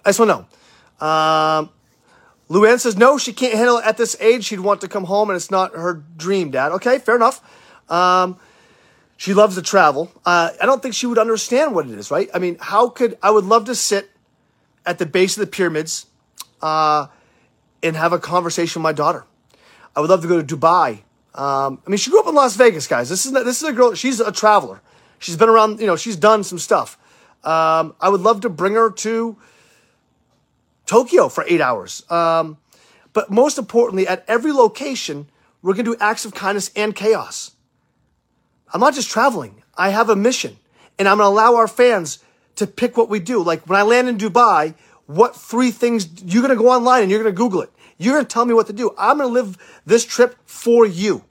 I 0.03 0.09
just 0.09 0.19
want 0.19 0.31
to 0.31 0.45
know. 1.01 1.07
Um, 1.07 1.69
Luann 2.49 2.79
says, 2.79 2.95
no, 2.95 3.17
she 3.17 3.33
can't 3.33 3.55
handle 3.55 3.77
it 3.77 3.85
at 3.85 3.97
this 3.97 4.15
age. 4.19 4.45
She'd 4.45 4.59
want 4.59 4.81
to 4.81 4.87
come 4.87 5.05
home, 5.05 5.29
and 5.29 5.35
it's 5.35 5.49
not 5.49 5.73
her 5.73 6.03
dream, 6.15 6.51
Dad. 6.51 6.71
Okay, 6.73 6.99
fair 6.99 7.15
enough. 7.15 7.41
Um, 7.89 8.37
she 9.17 9.33
loves 9.33 9.55
to 9.55 9.61
travel. 9.61 10.11
Uh, 10.25 10.51
I 10.61 10.65
don't 10.65 10.81
think 10.81 10.93
she 10.93 11.07
would 11.07 11.17
understand 11.17 11.73
what 11.73 11.87
it 11.87 11.97
is, 11.97 12.11
right? 12.11 12.29
I 12.33 12.39
mean, 12.39 12.57
how 12.59 12.89
could 12.89 13.17
I 13.23 13.31
would 13.31 13.45
love 13.45 13.65
to 13.65 13.75
sit 13.75 14.11
at 14.85 14.99
the 14.99 15.05
base 15.05 15.37
of 15.37 15.41
the 15.41 15.47
pyramids 15.47 16.05
uh, 16.61 17.07
and 17.81 17.95
have 17.95 18.13
a 18.13 18.19
conversation 18.19 18.81
with 18.81 18.83
my 18.83 18.93
daughter. 18.93 19.25
I 19.95 20.01
would 20.01 20.09
love 20.09 20.21
to 20.21 20.27
go 20.27 20.41
to 20.41 20.57
Dubai. 20.57 21.01
Um, 21.33 21.81
I 21.85 21.89
mean, 21.89 21.97
she 21.97 22.09
grew 22.09 22.19
up 22.19 22.27
in 22.27 22.35
Las 22.35 22.55
Vegas, 22.55 22.87
guys. 22.87 23.09
This 23.09 23.25
is 23.25 23.31
this 23.31 23.61
is 23.61 23.69
a 23.69 23.73
girl. 23.73 23.93
She's 23.93 24.19
a 24.19 24.31
traveler. 24.31 24.81
She's 25.19 25.35
been 25.35 25.49
around. 25.49 25.79
You 25.79 25.87
know, 25.87 25.95
she's 25.95 26.15
done 26.15 26.43
some 26.43 26.59
stuff. 26.59 26.97
Um, 27.43 27.95
I 27.99 28.09
would 28.09 28.21
love 28.21 28.41
to 28.41 28.49
bring 28.49 28.73
her 28.73 28.89
to 28.89 29.37
Tokyo 30.85 31.29
for 31.29 31.43
eight 31.47 31.61
hours. 31.61 32.09
Um, 32.11 32.57
but 33.13 33.31
most 33.31 33.57
importantly, 33.57 34.07
at 34.07 34.25
every 34.27 34.51
location, 34.51 35.27
we're 35.61 35.73
going 35.73 35.85
to 35.85 35.95
do 35.95 35.97
acts 35.99 36.25
of 36.25 36.33
kindness 36.33 36.71
and 36.75 36.95
chaos. 36.95 37.51
I'm 38.73 38.81
not 38.81 38.93
just 38.93 39.09
traveling. 39.09 39.63
I 39.77 39.89
have 39.89 40.09
a 40.09 40.15
mission 40.15 40.57
and 40.99 41.07
I'm 41.07 41.17
going 41.17 41.27
to 41.27 41.31
allow 41.31 41.55
our 41.55 41.67
fans 41.67 42.19
to 42.55 42.67
pick 42.67 42.97
what 42.97 43.09
we 43.09 43.19
do. 43.19 43.41
Like 43.41 43.67
when 43.67 43.79
I 43.79 43.83
land 43.83 44.07
in 44.07 44.17
Dubai, 44.17 44.75
what 45.07 45.35
three 45.35 45.71
things 45.71 46.07
you're 46.23 46.41
going 46.41 46.55
to 46.55 46.61
go 46.61 46.69
online 46.69 47.03
and 47.03 47.11
you're 47.11 47.21
going 47.21 47.33
to 47.33 47.37
Google 47.37 47.61
it. 47.61 47.71
You're 47.97 48.13
going 48.13 48.25
to 48.25 48.33
tell 48.33 48.45
me 48.45 48.53
what 48.53 48.67
to 48.67 48.73
do. 48.73 48.93
I'm 48.97 49.17
going 49.17 49.29
to 49.29 49.33
live 49.33 49.57
this 49.85 50.05
trip 50.05 50.35
for 50.45 50.85
you. 50.85 51.23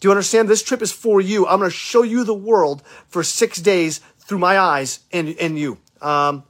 Do 0.00 0.08
you 0.08 0.12
understand? 0.12 0.48
This 0.48 0.62
trip 0.62 0.82
is 0.82 0.92
for 0.92 1.20
you. 1.20 1.46
I'm 1.46 1.58
going 1.58 1.70
to 1.70 1.76
show 1.76 2.02
you 2.02 2.24
the 2.24 2.34
world 2.34 2.82
for 3.08 3.22
six 3.22 3.60
days 3.60 4.00
through 4.18 4.38
my 4.38 4.58
eyes 4.58 5.00
and, 5.12 5.28
and 5.38 5.58
you. 5.58 5.78
Um, 6.00 6.44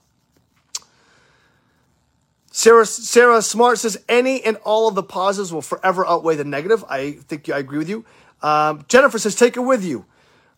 Sarah, 2.50 2.84
Sarah 2.84 3.42
Smart 3.42 3.78
says 3.78 4.02
any 4.08 4.42
and 4.42 4.56
all 4.64 4.88
of 4.88 4.96
the 4.96 5.04
positives 5.04 5.52
will 5.52 5.62
forever 5.62 6.06
outweigh 6.06 6.36
the 6.36 6.44
negative. 6.44 6.84
I 6.88 7.12
think 7.12 7.48
I 7.48 7.58
agree 7.58 7.78
with 7.78 7.88
you. 7.88 8.04
Um, 8.42 8.84
Jennifer 8.88 9.18
says 9.18 9.36
take 9.36 9.56
it 9.56 9.60
with 9.60 9.84
you. 9.84 10.04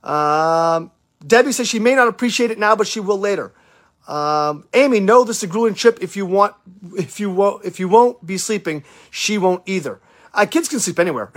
Um, 0.02 0.90
Debbie 1.24 1.52
says 1.52 1.68
she 1.68 1.78
may 1.78 1.94
not 1.94 2.08
appreciate 2.08 2.50
it 2.50 2.58
now, 2.58 2.74
but 2.74 2.86
she 2.86 2.98
will 2.98 3.18
later. 3.18 3.52
Um, 4.08 4.66
Amy, 4.72 5.00
no, 5.00 5.22
this 5.22 5.38
is 5.38 5.42
a 5.44 5.46
grueling 5.46 5.74
trip. 5.74 5.98
If 6.00 6.16
you 6.16 6.26
want, 6.26 6.54
if 6.96 7.20
you 7.20 7.30
won't, 7.30 7.64
if 7.64 7.78
you 7.78 7.88
won't 7.88 8.24
be 8.24 8.38
sleeping, 8.38 8.84
she 9.10 9.38
won't 9.38 9.62
either. 9.66 10.00
Uh, 10.34 10.46
kids 10.46 10.68
can 10.68 10.80
sleep 10.80 10.98
anywhere. 10.98 11.30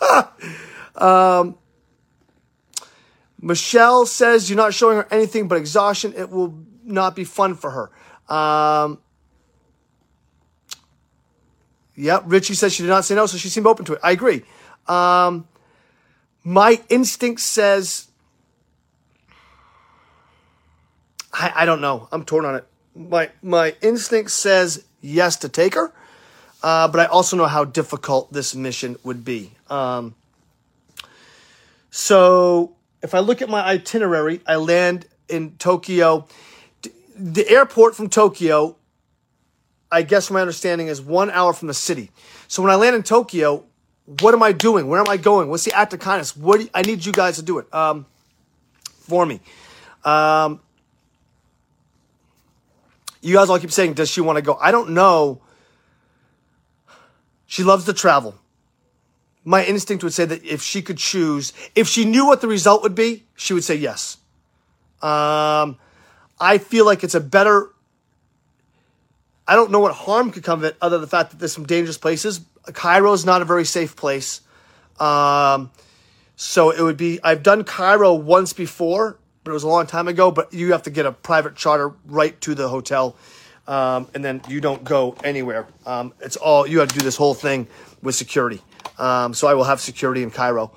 um, 0.94 1.56
Michelle 3.40 4.06
says 4.06 4.48
you're 4.48 4.56
not 4.56 4.74
showing 4.74 4.98
her 4.98 5.08
anything 5.10 5.48
but 5.48 5.56
exhaustion. 5.58 6.12
It 6.16 6.30
will 6.30 6.58
not 6.84 7.16
be 7.16 7.24
fun 7.24 7.54
for 7.54 7.70
her. 7.70 8.34
Um, 8.34 9.00
Yep. 11.96 12.24
Richie 12.26 12.54
says 12.54 12.74
she 12.74 12.82
did 12.82 12.88
not 12.88 13.04
say 13.04 13.14
no, 13.14 13.26
so 13.26 13.36
she 13.38 13.48
seemed 13.48 13.66
open 13.66 13.84
to 13.86 13.94
it. 13.94 14.00
I 14.02 14.12
agree. 14.12 14.42
Um, 14.86 15.48
my 16.44 16.80
instinct 16.88 17.40
says, 17.40 18.08
I, 21.32 21.52
I 21.56 21.64
don't 21.64 21.80
know. 21.80 22.08
I'm 22.12 22.24
torn 22.24 22.44
on 22.44 22.54
it. 22.54 22.66
My, 22.94 23.30
my 23.42 23.74
instinct 23.82 24.30
says 24.30 24.84
yes 25.00 25.36
to 25.36 25.48
take 25.48 25.74
her, 25.74 25.92
uh, 26.62 26.88
but 26.88 27.00
I 27.00 27.06
also 27.06 27.36
know 27.36 27.46
how 27.46 27.64
difficult 27.64 28.32
this 28.32 28.54
mission 28.54 28.96
would 29.02 29.24
be. 29.24 29.52
Um, 29.68 30.14
so 31.90 32.76
if 33.02 33.14
I 33.14 33.20
look 33.20 33.42
at 33.42 33.48
my 33.48 33.62
itinerary, 33.62 34.40
I 34.46 34.56
land 34.56 35.06
in 35.28 35.56
Tokyo. 35.56 36.26
The 37.18 37.48
airport 37.48 37.94
from 37.94 38.08
Tokyo 38.10 38.76
I 39.90 40.02
guess 40.02 40.30
my 40.30 40.40
understanding 40.40 40.88
is 40.88 41.00
one 41.00 41.30
hour 41.30 41.52
from 41.52 41.68
the 41.68 41.74
city. 41.74 42.10
So 42.48 42.62
when 42.62 42.70
I 42.70 42.74
land 42.74 42.96
in 42.96 43.02
Tokyo, 43.02 43.64
what 44.20 44.34
am 44.34 44.42
I 44.42 44.52
doing? 44.52 44.88
Where 44.88 45.00
am 45.00 45.08
I 45.08 45.16
going? 45.16 45.48
What's 45.48 45.64
the 45.64 45.72
act 45.72 45.92
of 45.92 46.00
kindness? 46.00 46.36
What 46.36 46.60
you, 46.60 46.68
I 46.74 46.82
need 46.82 47.04
you 47.04 47.12
guys 47.12 47.36
to 47.36 47.42
do 47.42 47.58
it 47.58 47.72
um, 47.74 48.06
for 48.84 49.24
me. 49.24 49.40
Um, 50.04 50.60
you 53.20 53.34
guys 53.34 53.48
all 53.48 53.58
keep 53.58 53.72
saying, 53.72 53.94
does 53.94 54.08
she 54.08 54.20
want 54.20 54.36
to 54.36 54.42
go? 54.42 54.56
I 54.60 54.70
don't 54.70 54.90
know. 54.90 55.40
She 57.46 57.64
loves 57.64 57.84
to 57.86 57.92
travel. 57.92 58.34
My 59.44 59.64
instinct 59.64 60.02
would 60.02 60.12
say 60.12 60.24
that 60.24 60.44
if 60.44 60.62
she 60.62 60.82
could 60.82 60.98
choose, 60.98 61.52
if 61.74 61.88
she 61.88 62.04
knew 62.04 62.26
what 62.26 62.40
the 62.40 62.48
result 62.48 62.82
would 62.82 62.94
be, 62.94 63.24
she 63.36 63.54
would 63.54 63.64
say 63.64 63.76
yes. 63.76 64.18
Um, 65.02 65.78
I 66.40 66.58
feel 66.58 66.84
like 66.84 67.04
it's 67.04 67.14
a 67.14 67.20
better 67.20 67.70
I 69.48 69.54
don't 69.54 69.70
know 69.70 69.80
what 69.80 69.94
harm 69.94 70.30
could 70.30 70.42
come 70.42 70.60
of 70.60 70.64
it 70.64 70.76
other 70.80 70.96
than 70.96 71.02
the 71.02 71.06
fact 71.06 71.30
that 71.30 71.38
there's 71.38 71.52
some 71.52 71.66
dangerous 71.66 71.98
places. 71.98 72.40
Cairo 72.72 73.12
is 73.12 73.24
not 73.24 73.42
a 73.42 73.44
very 73.44 73.64
safe 73.64 73.94
place. 73.94 74.40
Um, 74.98 75.70
so 76.34 76.70
it 76.70 76.82
would 76.82 76.96
be, 76.96 77.20
I've 77.22 77.42
done 77.42 77.64
Cairo 77.64 78.14
once 78.14 78.52
before, 78.52 79.18
but 79.44 79.52
it 79.52 79.54
was 79.54 79.62
a 79.62 79.68
long 79.68 79.86
time 79.86 80.08
ago, 80.08 80.30
but 80.30 80.52
you 80.52 80.72
have 80.72 80.82
to 80.84 80.90
get 80.90 81.06
a 81.06 81.12
private 81.12 81.54
charter 81.54 81.92
right 82.06 82.38
to 82.42 82.54
the 82.54 82.68
hotel. 82.68 83.16
Um, 83.68 84.08
and 84.14 84.24
then 84.24 84.42
you 84.48 84.60
don't 84.60 84.84
go 84.84 85.16
anywhere. 85.24 85.66
Um, 85.86 86.12
it's 86.20 86.36
all, 86.36 86.66
you 86.66 86.80
have 86.80 86.88
to 86.88 86.98
do 86.98 87.04
this 87.04 87.16
whole 87.16 87.34
thing 87.34 87.68
with 88.02 88.14
security. 88.14 88.60
Um, 88.98 89.34
so 89.34 89.48
I 89.48 89.54
will 89.54 89.64
have 89.64 89.80
security 89.80 90.22
in 90.22 90.30
Cairo. 90.30 90.72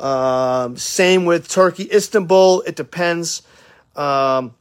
Um, 0.00 0.76
same 0.76 1.24
with 1.24 1.48
Turkey, 1.48 1.88
Istanbul. 1.92 2.62
It 2.62 2.76
depends. 2.76 3.42
Um, 3.94 4.54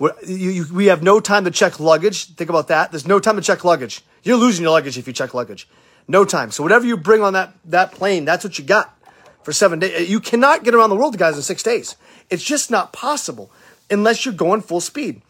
you, 0.00 0.50
you, 0.50 0.66
we 0.72 0.86
have 0.86 1.02
no 1.02 1.20
time 1.20 1.44
to 1.44 1.50
check 1.50 1.78
luggage. 1.78 2.34
Think 2.34 2.48
about 2.48 2.68
that. 2.68 2.90
There's 2.90 3.06
no 3.06 3.20
time 3.20 3.36
to 3.36 3.42
check 3.42 3.64
luggage. 3.64 4.02
You're 4.22 4.38
losing 4.38 4.62
your 4.62 4.72
luggage 4.72 4.96
if 4.96 5.06
you 5.06 5.12
check 5.12 5.34
luggage. 5.34 5.68
No 6.08 6.24
time. 6.24 6.50
So 6.50 6.62
whatever 6.62 6.86
you 6.86 6.96
bring 6.96 7.22
on 7.22 7.34
that, 7.34 7.52
that 7.66 7.92
plane, 7.92 8.24
that's 8.24 8.42
what 8.42 8.58
you 8.58 8.64
got 8.64 8.96
for 9.42 9.52
seven 9.52 9.78
days. 9.78 10.08
You 10.08 10.20
cannot 10.20 10.64
get 10.64 10.74
around 10.74 10.90
the 10.90 10.96
world, 10.96 11.16
guys, 11.18 11.36
in 11.36 11.42
six 11.42 11.62
days. 11.62 11.96
It's 12.30 12.42
just 12.42 12.70
not 12.70 12.92
possible 12.92 13.50
unless 13.90 14.24
you're 14.24 14.34
going 14.34 14.62
full 14.62 14.80
speed. 14.80 15.20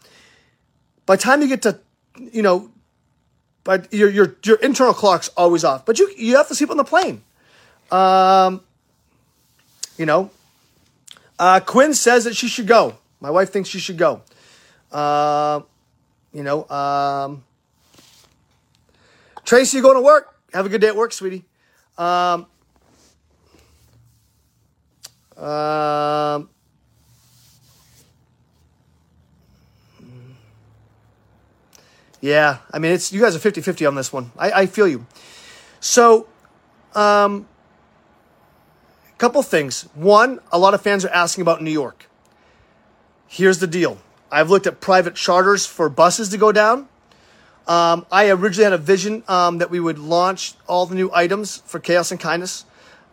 By 1.05 1.17
the 1.17 1.21
time 1.21 1.41
you 1.41 1.47
get 1.47 1.61
to, 1.63 1.79
you 2.17 2.41
know, 2.41 2.71
but 3.63 3.93
your, 3.93 4.09
your, 4.09 4.35
your 4.43 4.57
internal 4.57 4.93
clock's 4.93 5.27
always 5.29 5.63
off, 5.63 5.85
but 5.85 5.99
you, 5.99 6.11
you 6.17 6.37
have 6.37 6.47
to 6.47 6.55
sleep 6.55 6.71
on 6.71 6.77
the 6.77 6.83
plane. 6.83 7.23
Um, 7.91 8.61
you 9.97 10.05
know, 10.05 10.31
uh, 11.37 11.59
Quinn 11.59 11.93
says 11.93 12.23
that 12.23 12.35
she 12.35 12.47
should 12.47 12.67
go. 12.67 12.97
My 13.19 13.29
wife 13.29 13.51
thinks 13.51 13.69
she 13.69 13.79
should 13.79 13.97
go. 13.97 14.21
Uh, 14.91 15.61
you 16.33 16.43
know, 16.43 16.67
um, 16.69 17.43
Tracy, 19.43 19.77
you 19.77 19.83
going 19.83 19.95
to 19.95 20.01
work? 20.01 20.35
Have 20.53 20.65
a 20.65 20.69
good 20.69 20.81
day 20.81 20.87
at 20.87 20.95
work, 20.95 21.13
sweetie. 21.13 21.45
Um, 21.97 22.45
um, 25.37 26.49
yeah, 32.21 32.57
I 32.71 32.79
mean, 32.79 32.91
it's 32.91 33.11
you 33.11 33.21
guys 33.21 33.35
are 33.35 33.39
50 33.39 33.61
50 33.61 33.85
on 33.85 33.95
this 33.95 34.11
one. 34.13 34.31
I, 34.37 34.51
I 34.51 34.65
feel 34.65 34.87
you. 34.87 35.05
So, 35.79 36.27
um, 36.93 37.47
couple 39.17 39.43
things. 39.43 39.83
One, 39.93 40.39
a 40.51 40.57
lot 40.57 40.73
of 40.73 40.81
fans 40.81 41.05
are 41.05 41.09
asking 41.09 41.43
about 41.43 41.61
New 41.61 41.71
York. 41.71 42.09
Here's 43.27 43.59
the 43.59 43.67
deal 43.67 43.97
I've 44.31 44.49
looked 44.49 44.65
at 44.65 44.79
private 44.79 45.15
charters 45.15 45.65
for 45.65 45.89
buses 45.89 46.29
to 46.29 46.37
go 46.37 46.51
down. 46.51 46.87
Um, 47.67 48.05
I 48.11 48.29
originally 48.29 48.63
had 48.63 48.73
a 48.73 48.77
vision 48.77 49.23
um, 49.27 49.59
that 49.59 49.69
we 49.69 49.79
would 49.79 49.99
launch 49.99 50.53
all 50.67 50.85
the 50.85 50.95
new 50.95 51.11
items 51.13 51.57
for 51.65 51.79
Chaos 51.79 52.11
and 52.11 52.19
Kindness 52.19 52.65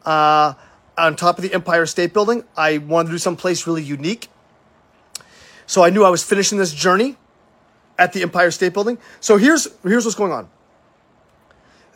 uh, 0.04 0.54
on 0.96 1.16
top 1.16 1.36
of 1.36 1.42
the 1.42 1.52
Empire 1.52 1.86
State 1.86 2.14
Building. 2.14 2.44
I 2.56 2.78
wanted 2.78 3.08
to 3.08 3.14
do 3.14 3.18
someplace 3.18 3.66
really 3.66 3.82
unique. 3.82 4.28
So 5.66 5.84
I 5.84 5.90
knew 5.90 6.04
I 6.04 6.08
was 6.08 6.24
finishing 6.24 6.56
this 6.56 6.72
journey 6.72 7.16
at 7.98 8.12
the 8.12 8.22
Empire 8.22 8.50
State 8.50 8.72
Building. 8.72 8.98
So 9.20 9.36
here's, 9.36 9.68
here's 9.82 10.04
what's 10.04 10.16
going 10.16 10.32
on. 10.32 10.48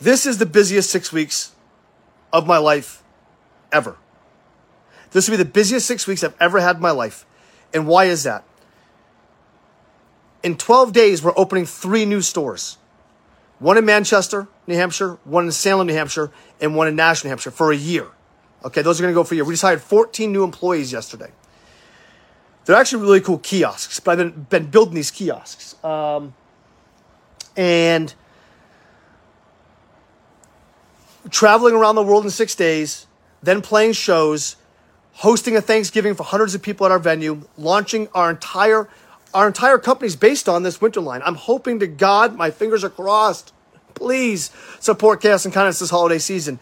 This 0.00 0.26
is 0.26 0.38
the 0.38 0.46
busiest 0.46 0.90
six 0.90 1.12
weeks 1.12 1.52
of 2.32 2.46
my 2.46 2.58
life 2.58 3.02
ever. 3.70 3.96
This 5.12 5.28
will 5.28 5.34
be 5.38 5.42
the 5.42 5.48
busiest 5.48 5.86
six 5.86 6.06
weeks 6.06 6.24
I've 6.24 6.36
ever 6.40 6.60
had 6.60 6.76
in 6.76 6.82
my 6.82 6.90
life. 6.90 7.24
And 7.72 7.86
why 7.86 8.06
is 8.06 8.24
that? 8.24 8.44
In 10.42 10.56
12 10.56 10.92
days, 10.92 11.22
we're 11.22 11.32
opening 11.36 11.66
three 11.66 12.04
new 12.04 12.20
stores 12.20 12.78
one 13.58 13.78
in 13.78 13.84
Manchester, 13.84 14.48
New 14.66 14.74
Hampshire, 14.74 15.18
one 15.22 15.44
in 15.44 15.52
Salem, 15.52 15.86
New 15.86 15.94
Hampshire, 15.94 16.32
and 16.60 16.74
one 16.74 16.88
in 16.88 16.96
Nashua, 16.96 17.28
New 17.28 17.30
Hampshire 17.30 17.52
for 17.52 17.70
a 17.70 17.76
year. 17.76 18.08
Okay, 18.64 18.82
those 18.82 18.98
are 18.98 19.04
going 19.04 19.14
to 19.14 19.14
go 19.14 19.22
for 19.22 19.34
a 19.34 19.36
year. 19.36 19.44
We 19.44 19.52
just 19.52 19.62
hired 19.62 19.80
14 19.80 20.32
new 20.32 20.42
employees 20.42 20.92
yesterday. 20.92 21.30
They're 22.64 22.76
actually 22.76 23.02
really 23.02 23.20
cool 23.20 23.38
kiosks, 23.38 24.00
but 24.00 24.12
I've 24.12 24.18
been, 24.18 24.46
been 24.50 24.66
building 24.70 24.94
these 24.94 25.12
kiosks. 25.12 25.76
Um, 25.84 26.34
and 27.56 28.12
traveling 31.30 31.74
around 31.74 31.94
the 31.94 32.02
world 32.02 32.24
in 32.24 32.30
six 32.30 32.54
days, 32.56 33.06
then 33.42 33.62
playing 33.62 33.92
shows, 33.92 34.56
hosting 35.12 35.56
a 35.56 35.60
Thanksgiving 35.60 36.14
for 36.14 36.24
hundreds 36.24 36.54
of 36.54 36.62
people 36.62 36.86
at 36.86 36.92
our 36.92 36.98
venue, 36.98 37.42
launching 37.56 38.08
our 38.14 38.30
entire 38.30 38.88
our 39.34 39.46
entire 39.46 39.78
company's 39.78 40.16
based 40.16 40.48
on 40.48 40.62
this 40.62 40.80
winter 40.80 41.00
line. 41.00 41.22
I'm 41.24 41.34
hoping 41.34 41.80
to 41.80 41.86
God, 41.86 42.36
my 42.36 42.50
fingers 42.50 42.84
are 42.84 42.90
crossed. 42.90 43.52
Please 43.94 44.50
support 44.80 45.20
Chaos 45.20 45.44
and 45.44 45.54
Kindness 45.54 45.78
this 45.78 45.90
holiday 45.90 46.18
season. 46.18 46.58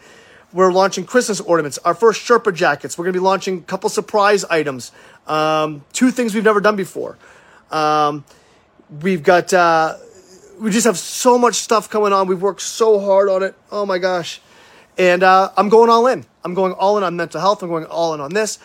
We're 0.53 0.71
launching 0.71 1.05
Christmas 1.05 1.39
ornaments, 1.39 1.77
our 1.79 1.93
first 1.93 2.21
Sherpa 2.27 2.53
jackets. 2.53 2.97
We're 2.97 3.05
going 3.05 3.13
to 3.13 3.19
be 3.19 3.23
launching 3.23 3.59
a 3.59 3.61
couple 3.61 3.89
surprise 3.89 4.43
items, 4.45 4.91
um, 5.27 5.83
two 5.93 6.11
things 6.11 6.35
we've 6.35 6.43
never 6.43 6.59
done 6.59 6.75
before. 6.75 7.17
Um, 7.71 8.25
we've 9.01 9.23
got, 9.23 9.53
uh, 9.53 9.95
we 10.59 10.71
just 10.71 10.85
have 10.85 10.97
so 10.97 11.37
much 11.37 11.55
stuff 11.55 11.89
coming 11.89 12.11
on. 12.11 12.27
We've 12.27 12.41
worked 12.41 12.61
so 12.61 12.99
hard 12.99 13.29
on 13.29 13.43
it. 13.43 13.55
Oh 13.71 13.85
my 13.85 13.97
gosh. 13.97 14.41
And 14.97 15.23
uh, 15.23 15.51
I'm 15.55 15.69
going 15.69 15.89
all 15.89 16.05
in. 16.07 16.25
I'm 16.43 16.53
going 16.53 16.73
all 16.73 16.97
in 16.97 17.03
on 17.03 17.15
mental 17.15 17.39
health. 17.39 17.63
I'm 17.63 17.69
going 17.69 17.85
all 17.85 18.13
in 18.13 18.19
on 18.19 18.33
this. 18.33 18.59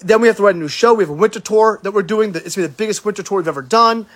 Then 0.00 0.20
we 0.20 0.28
have 0.28 0.36
to 0.38 0.42
write 0.42 0.54
a 0.54 0.58
new 0.58 0.68
show. 0.68 0.94
We 0.94 1.04
have 1.04 1.10
a 1.10 1.14
winter 1.14 1.40
tour 1.40 1.78
that 1.82 1.92
we're 1.92 2.02
doing. 2.02 2.34
It's 2.34 2.56
gonna 2.56 2.68
be 2.68 2.72
the 2.72 2.76
biggest 2.76 3.04
winter 3.04 3.22
tour 3.22 3.38
we've 3.38 3.48
ever 3.48 3.62
done. 3.62 4.06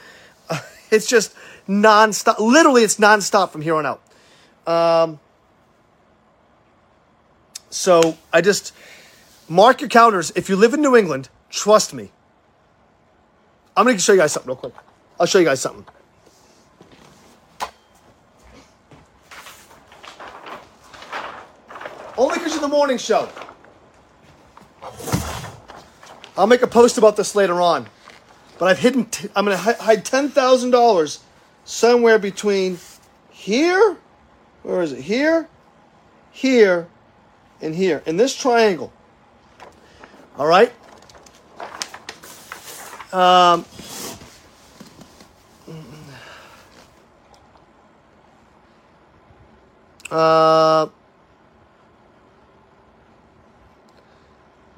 Uh, 0.49 0.61
it's 0.91 1.07
just 1.07 1.35
nonstop. 1.69 2.39
Literally, 2.39 2.83
it's 2.83 2.97
nonstop 2.97 3.51
from 3.51 3.63
here 3.63 3.75
on 3.77 3.87
out. 3.87 4.01
Um, 4.67 5.21
so 7.69 8.17
I 8.33 8.41
just 8.41 8.73
mark 9.49 9.81
your 9.81 9.91
calendars. 9.91 10.33
If 10.35 10.49
you 10.49 10.57
live 10.57 10.73
in 10.75 10.81
New 10.81 10.97
England, 10.97 11.29
trust 11.51 11.93
me. 11.93 12.11
I'm 13.77 13.85
gonna 13.85 13.99
show 13.99 14.13
you 14.13 14.21
guys 14.21 14.33
something 14.33 14.49
real 14.49 14.57
quick. 14.57 14.75
I'll 15.19 15.27
show 15.27 15.39
you 15.39 15.45
guys 15.45 15.61
something. 15.61 15.85
Only 22.17 22.39
because 22.39 22.53
you're 22.53 22.61
the 22.61 22.69
morning 22.69 22.97
show. 22.97 23.29
I'll 26.37 26.47
make 26.47 26.63
a 26.63 26.67
post 26.67 26.99
about 26.99 27.17
this 27.17 27.35
later 27.35 27.61
on. 27.61 27.87
But 28.59 28.67
I've 28.67 28.79
hidden, 28.79 29.09
I'm 29.35 29.45
going 29.45 29.57
to 29.57 29.63
hide 29.63 30.05
$10,000 30.05 31.19
somewhere 31.65 32.19
between 32.19 32.79
here, 33.31 33.97
where 34.63 34.83
is 34.83 34.93
it? 34.93 35.01
Here, 35.03 35.49
here, 36.31 36.89
and 37.61 37.75
here, 37.75 38.03
in 38.07 38.17
this 38.17 38.35
triangle. 38.35 38.93
All 40.39 40.47
right? 40.47 40.73
Um, 43.13 43.65
uh, 50.11 50.89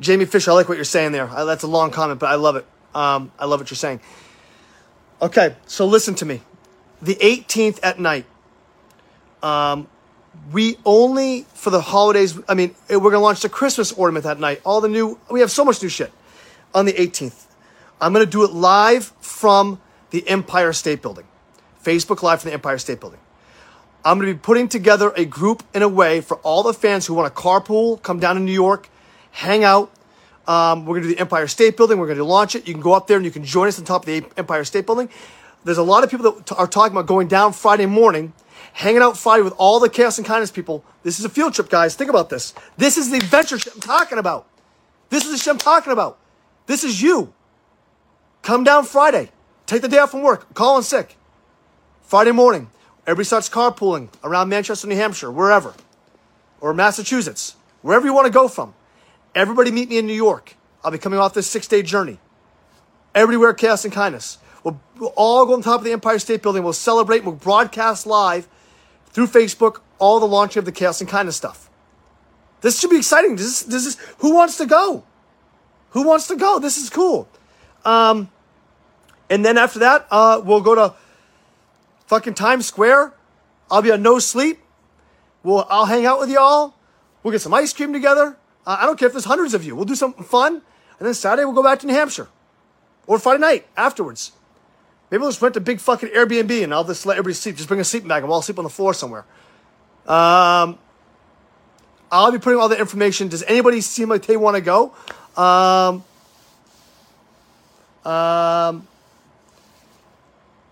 Jamie 0.06 0.24
Fisher, 0.24 0.52
I 0.52 0.54
like 0.54 0.68
what 0.68 0.78
you're 0.78 0.84
saying 0.84 1.12
there. 1.12 1.28
I, 1.28 1.44
that's 1.44 1.64
a 1.64 1.66
long 1.66 1.90
comment, 1.90 2.20
but 2.20 2.30
I 2.30 2.36
love 2.36 2.56
it. 2.56 2.64
Um, 2.94 3.32
I 3.38 3.44
love 3.44 3.60
what 3.60 3.70
you're 3.70 3.76
saying. 3.76 4.00
Okay, 5.20 5.56
so 5.66 5.86
listen 5.86 6.14
to 6.16 6.24
me. 6.24 6.42
The 7.02 7.16
18th 7.16 7.80
at 7.82 7.98
night, 7.98 8.24
um, 9.42 9.88
we 10.52 10.76
only 10.84 11.42
for 11.54 11.70
the 11.70 11.80
holidays. 11.80 12.38
I 12.48 12.54
mean, 12.54 12.74
we're 12.88 12.98
gonna 13.00 13.18
launch 13.18 13.40
the 13.40 13.48
Christmas 13.48 13.92
ornament 13.92 14.24
that 14.24 14.38
night. 14.38 14.60
All 14.64 14.80
the 14.80 14.88
new. 14.88 15.18
We 15.30 15.40
have 15.40 15.50
so 15.50 15.64
much 15.64 15.82
new 15.82 15.88
shit 15.88 16.12
on 16.74 16.86
the 16.86 16.92
18th. 16.92 17.46
I'm 18.00 18.12
gonna 18.12 18.26
do 18.26 18.44
it 18.44 18.52
live 18.52 19.12
from 19.20 19.80
the 20.10 20.26
Empire 20.28 20.72
State 20.72 21.02
Building, 21.02 21.26
Facebook 21.82 22.22
Live 22.22 22.42
from 22.42 22.50
the 22.50 22.54
Empire 22.54 22.78
State 22.78 23.00
Building. 23.00 23.20
I'm 24.04 24.18
gonna 24.18 24.32
be 24.32 24.38
putting 24.38 24.68
together 24.68 25.12
a 25.16 25.24
group 25.24 25.64
in 25.74 25.82
a 25.82 25.88
way 25.88 26.20
for 26.20 26.36
all 26.38 26.62
the 26.62 26.74
fans 26.74 27.06
who 27.06 27.14
want 27.14 27.34
to 27.34 27.40
carpool, 27.42 28.00
come 28.02 28.20
down 28.20 28.36
to 28.36 28.40
New 28.40 28.52
York, 28.52 28.88
hang 29.32 29.64
out. 29.64 29.90
Um, 30.46 30.87
we're 30.87 30.94
going 30.94 31.02
to 31.02 31.09
do 31.09 31.14
the 31.14 31.20
Empire 31.20 31.48
State 31.48 31.76
Building. 31.76 31.98
We're 31.98 32.06
going 32.06 32.18
to 32.18 32.24
launch 32.24 32.54
it. 32.54 32.68
You 32.68 32.74
can 32.74 32.82
go 32.82 32.92
up 32.92 33.06
there 33.06 33.16
and 33.16 33.26
you 33.26 33.32
can 33.32 33.44
join 33.44 33.68
us 33.68 33.78
on 33.78 33.85
top 33.85 34.02
of 34.02 34.06
the 34.06 34.24
Empire 34.37 34.64
State 34.64 34.87
Building. 34.87 35.09
There's 35.64 35.78
a 35.78 35.82
lot 35.82 36.04
of 36.04 36.11
people 36.11 36.30
that 36.30 36.52
are 36.52 36.68
talking 36.68 36.96
about 36.96 37.06
going 37.06 37.26
down 37.26 37.52
Friday 37.52 37.87
morning, 37.87 38.32
hanging 38.72 39.02
out 39.02 39.16
Friday 39.16 39.42
with 39.42 39.54
all 39.59 39.80
the 39.80 39.88
Chaos 39.88 40.18
and 40.18 40.26
Kindness 40.26 40.52
people. 40.52 40.85
This 41.02 41.18
is 41.18 41.24
a 41.24 41.28
field 41.28 41.54
trip, 41.54 41.68
guys. 41.68 41.96
Think 41.96 42.11
about 42.11 42.30
this. 42.30 42.54
This 42.76 42.96
is 42.96 43.11
the 43.11 43.16
adventure 43.16 43.59
I'm 43.74 43.80
talking 43.80 44.18
about. 44.18 44.46
This 45.11 45.24
is 45.24 45.32
the 45.32 45.38
shit 45.38 45.52
I'm 45.52 45.59
talking 45.59 45.92
about. 45.92 46.18
This 46.66 46.85
is 46.85 47.02
you. 47.02 47.32
Come 48.42 48.62
down 48.62 48.85
Friday. 48.85 49.30
Take 49.66 49.82
the 49.82 49.88
day 49.88 49.98
off 49.98 50.12
from 50.12 50.22
work. 50.22 50.54
Call 50.54 50.76
in 50.76 50.85
sick. 50.85 51.16
Friday 52.02 52.30
morning, 52.30 52.70
everybody 53.04 53.24
starts 53.24 53.48
carpooling 53.48 54.09
around 54.22 54.48
Manchester, 54.48 54.87
New 54.87 54.94
Hampshire, 54.94 55.32
wherever, 55.32 55.74
or 56.61 56.72
Massachusetts, 56.72 57.56
wherever 57.82 58.06
you 58.06 58.14
want 58.14 58.26
to 58.26 58.32
go 58.32 58.46
from. 58.46 58.74
Everybody 59.37 59.70
meet 59.70 59.90
me 59.90 59.99
in 59.99 60.07
New 60.07 60.14
York. 60.14 60.57
I'll 60.83 60.90
be 60.90 60.96
coming 60.96 61.18
off 61.18 61.35
this 61.35 61.46
six 61.46 61.68
day 61.68 61.83
journey. 61.83 62.18
Everywhere, 63.14 63.53
chaos 63.53 63.85
and 63.85 63.92
kindness. 63.92 64.38
We'll, 64.64 64.81
we'll 64.99 65.12
all 65.14 65.44
go 65.44 65.53
on 65.53 65.62
top 65.62 65.81
of 65.81 65.85
the 65.85 65.92
Empire 65.92 66.18
State 66.18 66.42
Building. 66.42 66.62
We'll 66.62 66.72
celebrate. 66.72 67.22
We'll 67.22 67.35
broadcast 67.35 68.07
live 68.07 68.49
through 69.11 69.27
Facebook 69.27 69.81
all 69.99 70.20
the 70.20 70.27
launching 70.27 70.61
of 70.61 70.64
the 70.64 70.72
chaos 70.72 71.03
and 71.03 71.09
kindness 71.09 71.37
stuff. 71.37 71.68
This 72.62 72.81
should 72.81 72.88
be 72.88 72.96
exciting. 72.96 73.37
This 73.37 73.46
is, 73.46 73.66
this 73.66 73.85
is 73.85 73.96
who 74.18 74.35
wants 74.35 74.57
to 74.57 74.64
go? 74.64 75.05
Who 75.90 76.03
wants 76.03 76.29
to 76.29 76.37
go? 76.37 76.59
This 76.59 76.79
is 76.79 76.88
cool. 76.88 77.29
Um, 77.85 78.31
and 79.29 79.44
then 79.44 79.59
after 79.59 79.81
that, 79.81 80.07
uh, 80.11 80.40
we'll 80.42 80.62
go 80.62 80.75
to 80.75 80.94
fucking 82.07 82.35
Times 82.35 82.66
Square. 82.66 83.12
I'll 83.70 83.83
be 83.83 83.92
on 83.92 84.01
no 84.01 84.18
sleep. 84.18 84.61
We'll, 85.42 85.66
I'll 85.68 85.87
hang 85.87 86.07
out 86.07 86.20
with 86.20 86.31
y'all. 86.31 86.75
We'll 87.22 87.33
get 87.33 87.42
some 87.42 87.53
ice 87.53 87.75
cream 87.75 87.92
together. 87.92 88.38
Uh, 88.66 88.79
I 88.81 88.87
don't 88.87 88.98
care 88.98 89.07
if 89.07 89.12
there's 89.12 89.24
hundreds 89.24 89.55
of 89.55 89.64
you. 89.64 89.76
We'll 89.76 89.85
do 89.85 89.94
something 89.94 90.24
fun. 90.24 90.55
And 90.98 91.07
then 91.07 91.14
Saturday, 91.14 91.44
we'll 91.44 91.55
go 91.55 91.62
back 91.62 91.79
to 91.81 91.87
New 91.87 91.94
Hampshire. 91.94 92.29
Or 93.07 93.18
Friday 93.18 93.40
night 93.40 93.66
afterwards. 93.76 94.33
Maybe 95.11 95.20
we'll 95.20 95.31
just 95.31 95.40
rent 95.40 95.57
a 95.57 95.61
big 95.61 95.79
fucking 95.79 96.09
Airbnb 96.09 96.64
and 96.64 96.74
I'll 96.74 96.85
just 96.85 97.07
let 97.07 97.14
everybody 97.16 97.35
sleep. 97.35 97.57
Just 97.57 97.68
bring 97.68 97.79
a 97.79 97.85
sleeping 97.85 98.09
bag 98.09 98.18
and 98.18 98.29
we'll 98.29 98.35
all 98.35 98.42
sleep 98.42 98.59
on 98.59 98.64
the 98.64 98.70
floor 98.70 98.92
somewhere. 98.92 99.24
Um, 100.07 100.79
I'll 102.11 102.33
be 102.33 102.38
putting 102.38 102.59
all 102.59 102.68
the 102.68 102.79
information. 102.79 103.29
Does 103.29 103.44
anybody 103.44 103.81
seem 103.81 104.09
like 104.09 104.26
they 104.26 104.37
want 104.37 104.57
to 104.57 104.61
go? 104.61 104.94
Um, 105.37 106.05
um, 108.05 108.88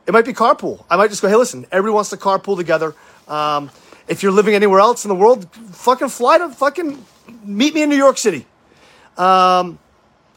it 0.06 0.12
might 0.12 0.24
be 0.24 0.32
carpool. 0.32 0.84
I 0.90 0.96
might 0.96 1.10
just 1.10 1.22
go, 1.22 1.28
hey, 1.28 1.36
listen, 1.36 1.66
everyone 1.70 1.96
wants 1.96 2.10
to 2.10 2.16
carpool 2.16 2.56
together. 2.56 2.94
Um, 3.28 3.70
if 4.08 4.22
you're 4.22 4.32
living 4.32 4.54
anywhere 4.54 4.80
else 4.80 5.04
in 5.04 5.08
the 5.08 5.14
world, 5.14 5.48
fucking 5.72 6.08
fly 6.08 6.38
to 6.38 6.48
fucking 6.50 7.04
meet 7.44 7.74
me 7.74 7.82
in 7.82 7.88
New 7.88 7.96
York 7.96 8.18
City. 8.18 8.46
Um, 9.16 9.78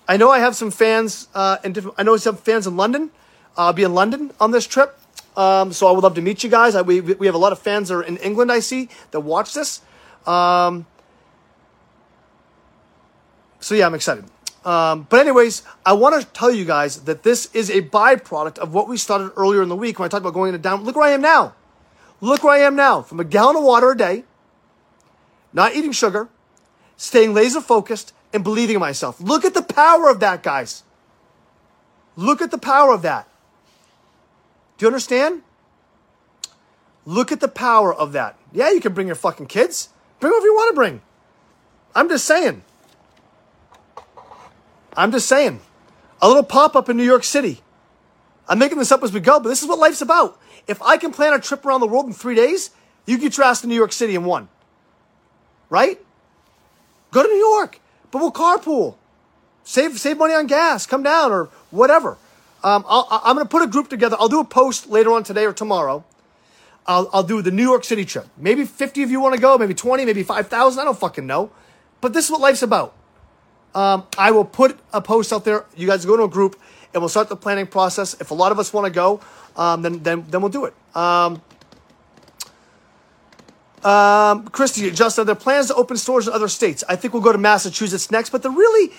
I 0.08 0.18
know 0.18 0.30
I 0.30 0.40
have 0.40 0.56
some 0.56 0.72
fans 0.72 1.28
uh, 1.34 1.58
in 1.64 1.74
different. 1.74 2.00
I 2.00 2.04
know 2.04 2.18
some 2.18 2.38
fans 2.38 2.68
in 2.68 2.78
London. 2.78 3.12
I'll 3.58 3.74
be 3.74 3.84
in 3.84 3.94
London 3.94 4.32
on 4.40 4.52
this 4.52 4.68
trip, 4.68 4.98
um, 5.36 5.74
so 5.74 5.88
I 5.88 5.92
would 5.92 6.04
love 6.04 6.16
to 6.16 6.22
meet 6.22 6.44
you 6.44 6.50
guys. 6.50 6.76
I, 6.76 6.82
we 6.82 7.02
we 7.02 7.26
have 7.26 7.36
a 7.36 7.40
lot 7.40 7.52
of 7.52 7.60
fans 7.60 7.90
that 7.90 7.96
are 7.96 8.04
in 8.04 8.18
England. 8.18 8.52
I 8.52 8.60
see 8.60 8.90
that 9.12 9.22
watch 9.22 9.54
this. 9.54 9.82
Um, 10.26 10.86
so 13.60 13.76
yeah, 13.76 13.86
I'm 13.86 13.96
excited. 13.96 14.26
Um, 14.64 15.08
but 15.10 15.22
anyways, 15.22 15.64
I 15.86 15.94
want 15.94 16.22
to 16.22 16.28
tell 16.28 16.52
you 16.52 16.66
guys 16.66 17.04
that 17.04 17.24
this 17.24 17.50
is 17.54 17.70
a 17.70 17.82
byproduct 17.82 18.58
of 18.58 18.74
what 18.74 18.90
we 18.90 18.98
started 18.98 19.32
earlier 19.38 19.64
in 19.64 19.70
the 19.70 19.76
week 19.76 19.98
when 19.98 20.06
I 20.06 20.10
talked 20.10 20.22
about 20.22 20.34
going 20.34 20.50
into 20.50 20.62
down. 20.62 20.84
Look 20.84 20.96
where 20.96 21.08
I 21.08 21.12
am 21.12 21.22
now. 21.22 21.56
Look 22.20 22.44
where 22.44 22.54
I 22.54 22.60
am 22.60 22.76
now. 22.76 23.02
From 23.02 23.20
a 23.20 23.24
gallon 23.24 23.56
of 23.56 23.64
water 23.64 23.92
a 23.92 23.98
day, 23.98 24.26
not 25.54 25.74
eating 25.74 25.94
sugar, 25.94 26.28
staying 26.98 27.34
laser 27.34 27.62
focused, 27.62 28.14
and 28.34 28.44
believing 28.44 28.76
in 28.76 28.80
myself. 28.80 29.22
Look 29.22 29.46
at 29.46 29.54
the 29.54 29.62
power 29.62 30.10
of 30.10 30.20
that, 30.20 30.44
guys. 30.44 30.84
Look 32.16 32.42
at 32.42 32.52
the 32.52 32.58
power 32.58 32.94
of 32.94 33.04
that. 33.04 33.28
Do 34.78 34.86
you 34.86 34.88
understand? 34.88 35.44
Look 37.06 37.32
at 37.32 37.40
the 37.40 37.48
power 37.48 37.94
of 37.94 38.12
that. 38.12 38.38
Yeah, 38.52 38.72
you 38.72 38.82
can 38.82 38.94
bring 38.94 39.08
your 39.08 39.16
fucking 39.16 39.46
kids. 39.46 39.90
Bring 40.20 40.32
whoever 40.32 40.46
you 40.46 40.56
want 40.56 40.72
to 40.72 40.76
bring. 40.76 41.02
I'm 41.96 42.10
just 42.10 42.26
saying. 42.26 42.64
I'm 44.96 45.12
just 45.12 45.28
saying. 45.28 45.62
A 46.22 46.28
little 46.28 46.44
pop 46.44 46.76
up 46.76 46.90
in 46.90 46.98
New 46.98 47.04
York 47.04 47.24
City. 47.24 47.62
I'm 48.50 48.60
making 48.60 48.78
this 48.78 48.92
up 48.92 49.04
as 49.04 49.14
we 49.14 49.20
go, 49.20 49.40
but 49.40 49.50
this 49.50 49.62
is 49.62 49.68
what 49.68 49.80
life's 49.80 50.02
about. 50.02 50.40
If 50.68 50.82
I 50.82 50.98
can 50.98 51.12
plan 51.12 51.34
a 51.34 51.40
trip 51.40 51.66
around 51.66 51.82
the 51.82 51.88
world 51.88 52.08
in 52.08 52.14
three 52.14 52.36
days, 52.36 52.72
you 53.06 53.18
get 53.18 53.38
your 53.38 53.46
ass 53.46 53.62
to 53.62 53.68
New 53.68 53.76
York 53.76 53.92
City 53.94 54.16
in 54.16 54.26
one. 54.26 54.50
Right? 55.70 56.00
Go 57.18 57.24
to 57.24 57.30
New 57.30 57.40
York, 57.40 57.80
but 58.12 58.20
we'll 58.20 58.32
carpool. 58.32 58.94
Save, 59.64 60.00
save 60.00 60.20
money 60.20 60.36
on 60.36 60.46
gas. 60.46 60.86
Come 60.86 61.02
down 61.02 61.32
or 61.32 61.50
whatever. 61.72 62.16
Um, 62.64 62.86
i 62.88 63.22
am 63.26 63.36
going 63.36 63.44
to 63.44 63.50
put 63.50 63.64
a 63.64 63.68
group 63.68 63.90
together. 63.90 64.16
I'll 64.20 64.28
do 64.28 64.40
a 64.40 64.46
post 64.46 64.88
later 64.88 65.12
on 65.12 65.24
today 65.24 65.46
or 65.46 65.52
tomorrow. 65.52 66.04
I'll, 66.86 67.10
I'll 67.12 67.24
do 67.24 67.42
the 67.42 67.50
New 67.50 67.64
York 67.64 67.86
City 67.86 68.06
trip. 68.06 68.28
Maybe 68.38 68.66
50 68.66 69.02
of 69.02 69.10
you 69.10 69.20
want 69.20 69.34
to 69.34 69.42
go, 69.42 69.58
maybe 69.58 69.74
20, 69.74 70.06
maybe 70.06 70.22
5,000. 70.22 70.80
I 70.80 70.86
don't 70.86 70.96
fucking 70.96 71.26
know. 71.26 71.50
But 72.02 72.14
this 72.14 72.26
is 72.26 72.30
what 72.30 72.40
life's 72.40 72.62
about. 72.62 72.94
Um, 73.74 74.06
I 74.16 74.30
will 74.30 74.46
put 74.46 74.78
a 74.94 75.02
post 75.02 75.34
out 75.34 75.44
there. 75.44 75.66
You 75.76 75.88
guys 75.88 76.06
go 76.06 76.18
to 76.18 76.24
a 76.26 76.30
group 76.30 76.56
and 76.94 77.02
we'll 77.02 77.10
start 77.10 77.30
the 77.30 77.36
planning 77.36 77.66
process. 77.66 78.14
If 78.22 78.30
a 78.30 78.36
lot 78.36 78.52
of 78.52 78.60
us 78.60 78.72
want 78.72 78.86
to 78.86 78.92
go, 78.92 79.22
um, 79.56 79.82
then, 79.82 80.04
then, 80.04 80.24
then 80.30 80.42
we'll 80.42 80.52
do 80.52 80.66
it. 80.66 80.76
Um, 80.96 81.42
um, 83.84 84.48
Christy, 84.48 84.90
just 84.92 85.20
are 85.20 85.26
there 85.26 85.36
plans 85.36 85.68
to 85.68 85.76
open 85.76 85.98
stores 85.98 86.28
in 86.28 86.34
other 86.34 86.48
states? 86.48 86.84
I 86.90 86.96
think 86.96 87.14
we'll 87.14 87.24
go 87.24 87.32
to 87.32 87.38
Massachusetts 87.38 88.10
next, 88.12 88.32
but 88.32 88.42
there 88.42 88.52
really, 88.52 88.92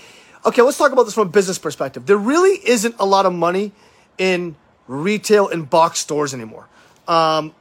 okay, 0.45 0.63
let's 0.63 0.79
talk 0.79 0.93
about 0.93 1.05
this 1.05 1.15
from 1.15 1.29
a 1.29 1.31
business 1.31 1.59
perspective. 1.59 2.07
There 2.07 2.17
really 2.17 2.59
isn't 2.69 2.95
a 2.99 3.07
lot 3.07 3.27
of 3.27 3.33
money 3.33 3.73
in 4.19 4.57
retail 4.87 5.49
and 5.49 5.69
box 5.69 5.99
stores 6.01 6.33
anymore. 6.33 6.69
Um, 7.07 7.55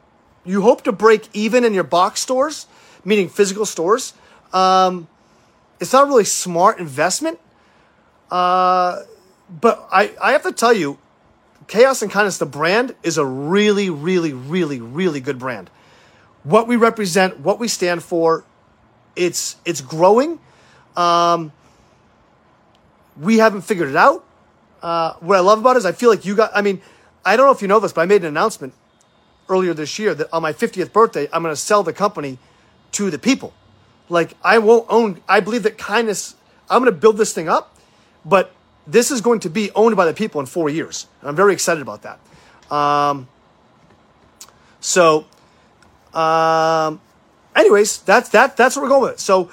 you 0.46 0.62
hope 0.62 0.84
to 0.84 0.92
break 0.92 1.28
even 1.34 1.64
in 1.64 1.74
your 1.74 1.84
box 1.84 2.22
stores, 2.22 2.68
meaning 3.04 3.30
physical 3.30 3.66
stores. 3.66 4.14
Um, 4.54 5.08
it's 5.80 5.94
not 5.94 6.08
really 6.08 6.24
smart 6.24 6.80
investment. 6.80 7.40
Uh, 8.32 9.04
but 9.50 9.88
I, 9.92 10.12
I 10.22 10.32
have 10.34 10.44
to 10.44 10.52
tell 10.52 10.74
you, 10.74 10.98
Chaos 11.68 12.02
and 12.02 12.12
Kindness, 12.12 12.38
the 12.38 12.46
brand, 12.46 12.96
is 13.04 13.18
a 13.18 13.26
really, 13.26 13.90
really, 13.90 14.34
really, 14.34 14.80
really 14.80 15.20
good 15.20 15.40
brand. 15.40 15.70
What 16.48 16.66
we 16.66 16.78
represent, 16.78 17.42
what 17.42 17.60
we 17.60 17.68
stand 17.68 18.02
for, 18.02 18.46
it's 19.18 19.58
it's 19.66 19.82
growing. 19.82 20.40
Um, 20.96 21.52
we 23.20 23.40
haven't 23.40 23.64
figured 23.64 23.90
it 23.90 23.98
out. 23.98 24.24
Uh, 24.82 25.16
what 25.20 25.36
I 25.36 25.42
love 25.42 25.60
about 25.60 25.76
it 25.76 25.80
is 25.80 25.86
I 25.86 25.92
feel 25.92 26.10
like 26.10 26.24
you 26.24 26.38
got. 26.38 26.52
I 26.56 26.62
mean, 26.62 26.82
I 27.26 27.36
don't 27.36 27.48
know 27.48 27.52
if 27.52 27.62
you 27.62 27.68
know 27.68 27.82
this, 27.82 27.92
but 27.92 28.00
I 28.00 28.06
made 28.06 28.22
an 28.22 28.28
announcement 28.28 28.74
earlier 29.50 29.74
this 29.74 30.00
year 30.00 30.16
that 30.16 30.30
on 30.32 30.42
my 30.42 30.54
50th 30.54 30.94
birthday, 30.94 31.28
I'm 31.34 31.44
going 31.44 31.54
to 31.54 31.60
sell 31.60 31.84
the 31.84 31.92
company 31.92 32.38
to 32.94 33.10
the 33.10 33.20
people. 33.20 33.52
Like 34.08 34.34
I 34.42 34.60
won't 34.60 34.86
own. 34.88 35.22
I 35.28 35.42
believe 35.42 35.64
that 35.64 35.78
kindness. 35.78 36.36
I'm 36.70 36.82
going 36.82 36.94
to 36.94 36.98
build 36.98 37.18
this 37.18 37.34
thing 37.34 37.50
up, 37.50 37.76
but 38.24 38.54
this 38.88 39.12
is 39.12 39.20
going 39.20 39.42
to 39.42 39.50
be 39.50 39.70
owned 39.76 39.98
by 39.98 40.06
the 40.06 40.14
people 40.14 40.40
in 40.40 40.48
four 40.48 40.70
years. 40.70 41.08
And 41.20 41.30
I'm 41.30 41.36
very 41.36 41.52
excited 41.52 41.82
about 41.82 42.04
that. 42.04 42.74
Um, 42.74 43.28
so, 44.80 45.26
um, 46.18 47.02
anyways, 47.56 48.00
that's 48.00 48.30
that. 48.30 48.58
That's 48.58 48.76
what 48.76 48.84
we're 48.84 48.90
going 48.90 49.12
with. 49.12 49.20
So, 49.20 49.52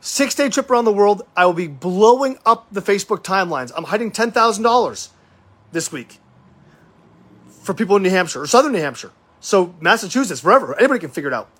six 0.00 0.34
day 0.34 0.48
trip 0.48 0.70
around 0.70 0.84
the 0.84 0.92
world. 0.92 1.22
I 1.36 1.46
will 1.46 1.52
be 1.52 1.66
blowing 1.66 2.38
up 2.46 2.66
the 2.72 2.80
Facebook 2.80 3.22
timelines. 3.22 3.72
I'm 3.76 3.84
hiding 3.84 4.10
ten 4.10 4.30
thousand 4.30 4.62
dollars 4.62 5.10
this 5.72 5.90
week 5.90 6.18
for 7.62 7.74
people 7.74 7.96
in 7.96 8.02
New 8.02 8.10
Hampshire 8.10 8.42
or 8.42 8.46
Southern 8.46 8.72
New 8.72 8.80
Hampshire. 8.80 9.10
So 9.40 9.74
Massachusetts, 9.80 10.42
wherever, 10.42 10.76
anybody 10.78 11.00
can 11.00 11.10
figure 11.10 11.30
it 11.30 11.34
out. 11.34 11.50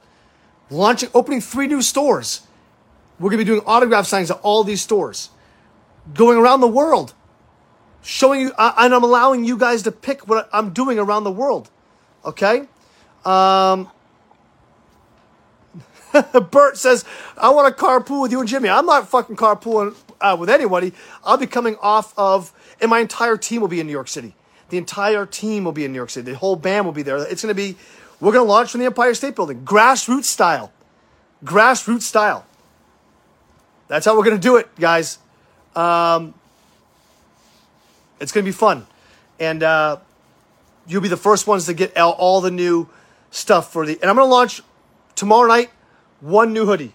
Launching, 0.70 1.10
opening 1.14 1.40
three 1.40 1.66
new 1.66 1.82
stores. 1.82 2.46
We're 3.18 3.30
gonna 3.30 3.38
be 3.38 3.44
doing 3.44 3.62
autograph 3.66 4.06
signings 4.06 4.30
at 4.30 4.40
all 4.42 4.64
these 4.64 4.80
stores 4.80 5.30
going 6.12 6.38
around 6.38 6.60
the 6.60 6.68
world, 6.68 7.14
showing 8.02 8.40
you, 8.42 8.52
uh, 8.58 8.74
and 8.76 8.94
I'm 8.94 9.04
allowing 9.04 9.44
you 9.44 9.56
guys 9.56 9.82
to 9.84 9.92
pick 9.92 10.28
what 10.28 10.48
I'm 10.52 10.72
doing 10.72 10.98
around 10.98 11.24
the 11.24 11.30
world. 11.30 11.70
Okay? 12.24 12.66
Um, 13.24 13.90
Bert 16.50 16.76
says, 16.76 17.04
I 17.36 17.50
want 17.50 17.76
to 17.76 17.82
carpool 17.82 18.22
with 18.22 18.32
you 18.32 18.40
and 18.40 18.48
Jimmy. 18.48 18.68
I'm 18.68 18.86
not 18.86 19.08
fucking 19.08 19.36
carpooling 19.36 19.94
uh, 20.20 20.36
with 20.38 20.48
anybody. 20.48 20.92
I'll 21.24 21.36
be 21.36 21.46
coming 21.46 21.76
off 21.80 22.14
of, 22.16 22.52
and 22.80 22.90
my 22.90 23.00
entire 23.00 23.36
team 23.36 23.60
will 23.60 23.68
be 23.68 23.80
in 23.80 23.86
New 23.86 23.92
York 23.92 24.08
City. 24.08 24.34
The 24.70 24.78
entire 24.78 25.26
team 25.26 25.64
will 25.64 25.72
be 25.72 25.84
in 25.84 25.92
New 25.92 25.96
York 25.96 26.10
City. 26.10 26.30
The 26.32 26.38
whole 26.38 26.56
band 26.56 26.86
will 26.86 26.92
be 26.92 27.02
there. 27.02 27.16
It's 27.18 27.42
going 27.42 27.54
to 27.54 27.54
be, 27.54 27.76
we're 28.20 28.32
going 28.32 28.44
to 28.44 28.50
launch 28.50 28.70
from 28.70 28.80
the 28.80 28.86
Empire 28.86 29.14
State 29.14 29.36
Building, 29.36 29.64
grassroots 29.64 30.24
style. 30.24 30.72
Grassroots 31.44 32.02
style. 32.02 32.46
That's 33.88 34.06
how 34.06 34.16
we're 34.16 34.24
going 34.24 34.36
to 34.36 34.42
do 34.42 34.56
it, 34.56 34.74
guys. 34.76 35.18
Um, 35.76 36.34
it's 38.20 38.32
going 38.32 38.44
to 38.44 38.48
be 38.48 38.56
fun. 38.56 38.86
And 39.38 39.62
uh, 39.62 39.98
you'll 40.86 41.02
be 41.02 41.08
the 41.08 41.16
first 41.16 41.46
ones 41.46 41.66
to 41.66 41.74
get 41.74 41.96
all, 41.96 42.12
all 42.12 42.40
the 42.40 42.50
new 42.50 42.88
stuff 43.30 43.72
for 43.72 43.84
the. 43.84 43.98
And 44.00 44.08
I'm 44.08 44.16
going 44.16 44.26
to 44.26 44.32
launch 44.32 44.62
tomorrow 45.14 45.46
night 45.48 45.70
one 46.20 46.52
new 46.52 46.66
hoodie. 46.66 46.92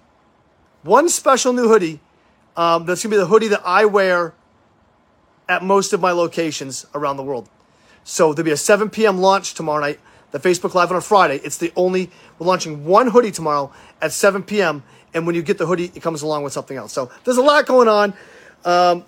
One 0.84 1.10
special 1.10 1.53
new 1.53 1.67
hoodie. 1.67 1.99
Um, 2.55 2.86
that's 2.86 3.01
to 3.03 3.10
be 3.10 3.17
the 3.17 3.25
hoodie 3.25 3.47
that 3.49 3.62
I 3.65 3.86
wear 3.86 4.34
at 5.47 5.63
most 5.63 5.93
of 5.93 6.01
my 6.01 6.12
locations 6.12 6.86
around 6.93 7.17
the 7.17 7.23
world. 7.23 7.49
So 8.03 8.34
there'll 8.34 8.45
be 8.45 8.51
a 8.51 8.58
7 8.58 8.89
p.m. 8.89 9.19
launch 9.19 9.53
tomorrow 9.53 9.82
night. 9.82 9.99
The 10.32 10.39
Facebook 10.39 10.73
Live 10.73 10.91
on 10.91 10.97
a 10.97 11.01
Friday. 11.01 11.39
It's 11.43 11.58
the 11.58 11.71
only, 11.75 12.10
we're 12.38 12.47
launching 12.47 12.86
one 12.86 13.08
hoodie 13.10 13.32
tomorrow 13.32 13.71
at 14.01 14.12
7 14.12 14.43
p.m. 14.43 14.84
And 15.13 15.25
when 15.25 15.36
you 15.36 15.41
get 15.41 15.58
the 15.58 15.65
hoodie, 15.65 15.91
it 15.95 16.01
comes 16.01 16.21
along 16.21 16.43
with 16.43 16.53
something 16.53 16.77
else. 16.77 16.93
So 16.93 17.12
there's 17.23 17.38
a 17.38 17.41
lot 17.41 17.65
going 17.65 17.88
on. 17.88 18.13
Um, 18.63 19.05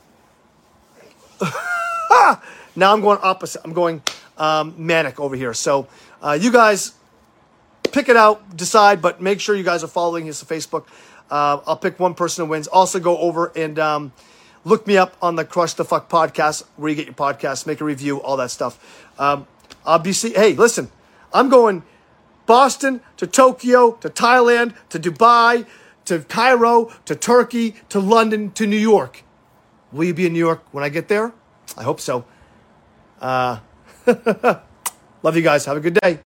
now 2.75 2.93
I'm 2.93 3.01
going 3.01 3.19
opposite. 3.21 3.61
I'm 3.63 3.73
going 3.73 4.01
um, 4.37 4.73
manic 4.77 5.19
over 5.19 5.35
here. 5.35 5.53
So 5.53 5.87
uh, 6.21 6.37
you 6.39 6.51
guys 6.51 6.93
pick 7.91 8.09
it 8.09 8.17
out, 8.17 8.55
decide, 8.55 9.01
but 9.01 9.21
make 9.21 9.39
sure 9.39 9.55
you 9.55 9.63
guys 9.63 9.83
are 9.83 9.87
following 9.87 10.25
his 10.25 10.43
Facebook. 10.43 10.87
Uh, 11.29 11.61
I'll 11.65 11.77
pick 11.77 11.99
one 11.99 12.13
person 12.13 12.45
who 12.45 12.51
wins. 12.51 12.67
Also, 12.67 12.99
go 12.99 13.17
over 13.17 13.51
and 13.55 13.79
um, 13.79 14.11
look 14.65 14.85
me 14.87 14.97
up 14.97 15.15
on 15.21 15.35
the 15.35 15.45
Crush 15.45 15.73
the 15.73 15.85
Fuck 15.85 16.09
podcast, 16.09 16.63
where 16.75 16.89
you 16.89 16.95
get 16.95 17.05
your 17.05 17.15
podcasts, 17.15 17.65
make 17.65 17.81
a 17.81 17.85
review, 17.85 18.21
all 18.21 18.37
that 18.37 18.51
stuff. 18.51 19.07
Um, 19.17 19.47
obviously, 19.85 20.33
hey, 20.33 20.53
listen, 20.53 20.91
I'm 21.33 21.49
going 21.49 21.83
Boston 22.45 23.01
to 23.17 23.27
Tokyo 23.27 23.91
to 23.93 24.09
Thailand 24.09 24.75
to 24.89 24.99
Dubai 24.99 25.65
to 26.05 26.19
Cairo 26.19 26.91
to 27.05 27.15
Turkey 27.15 27.75
to 27.89 27.99
London 27.99 28.51
to 28.51 28.67
New 28.67 28.77
York. 28.77 29.23
Will 29.91 30.05
you 30.05 30.13
be 30.13 30.25
in 30.25 30.33
New 30.33 30.39
York 30.39 30.63
when 30.71 30.83
I 30.83 30.89
get 30.89 31.07
there? 31.07 31.33
I 31.77 31.83
hope 31.83 31.99
so. 31.99 32.25
Uh, 33.19 33.59
love 35.23 35.35
you 35.35 35.41
guys. 35.41 35.65
Have 35.65 35.77
a 35.77 35.81
good 35.81 35.93
day. 36.01 36.19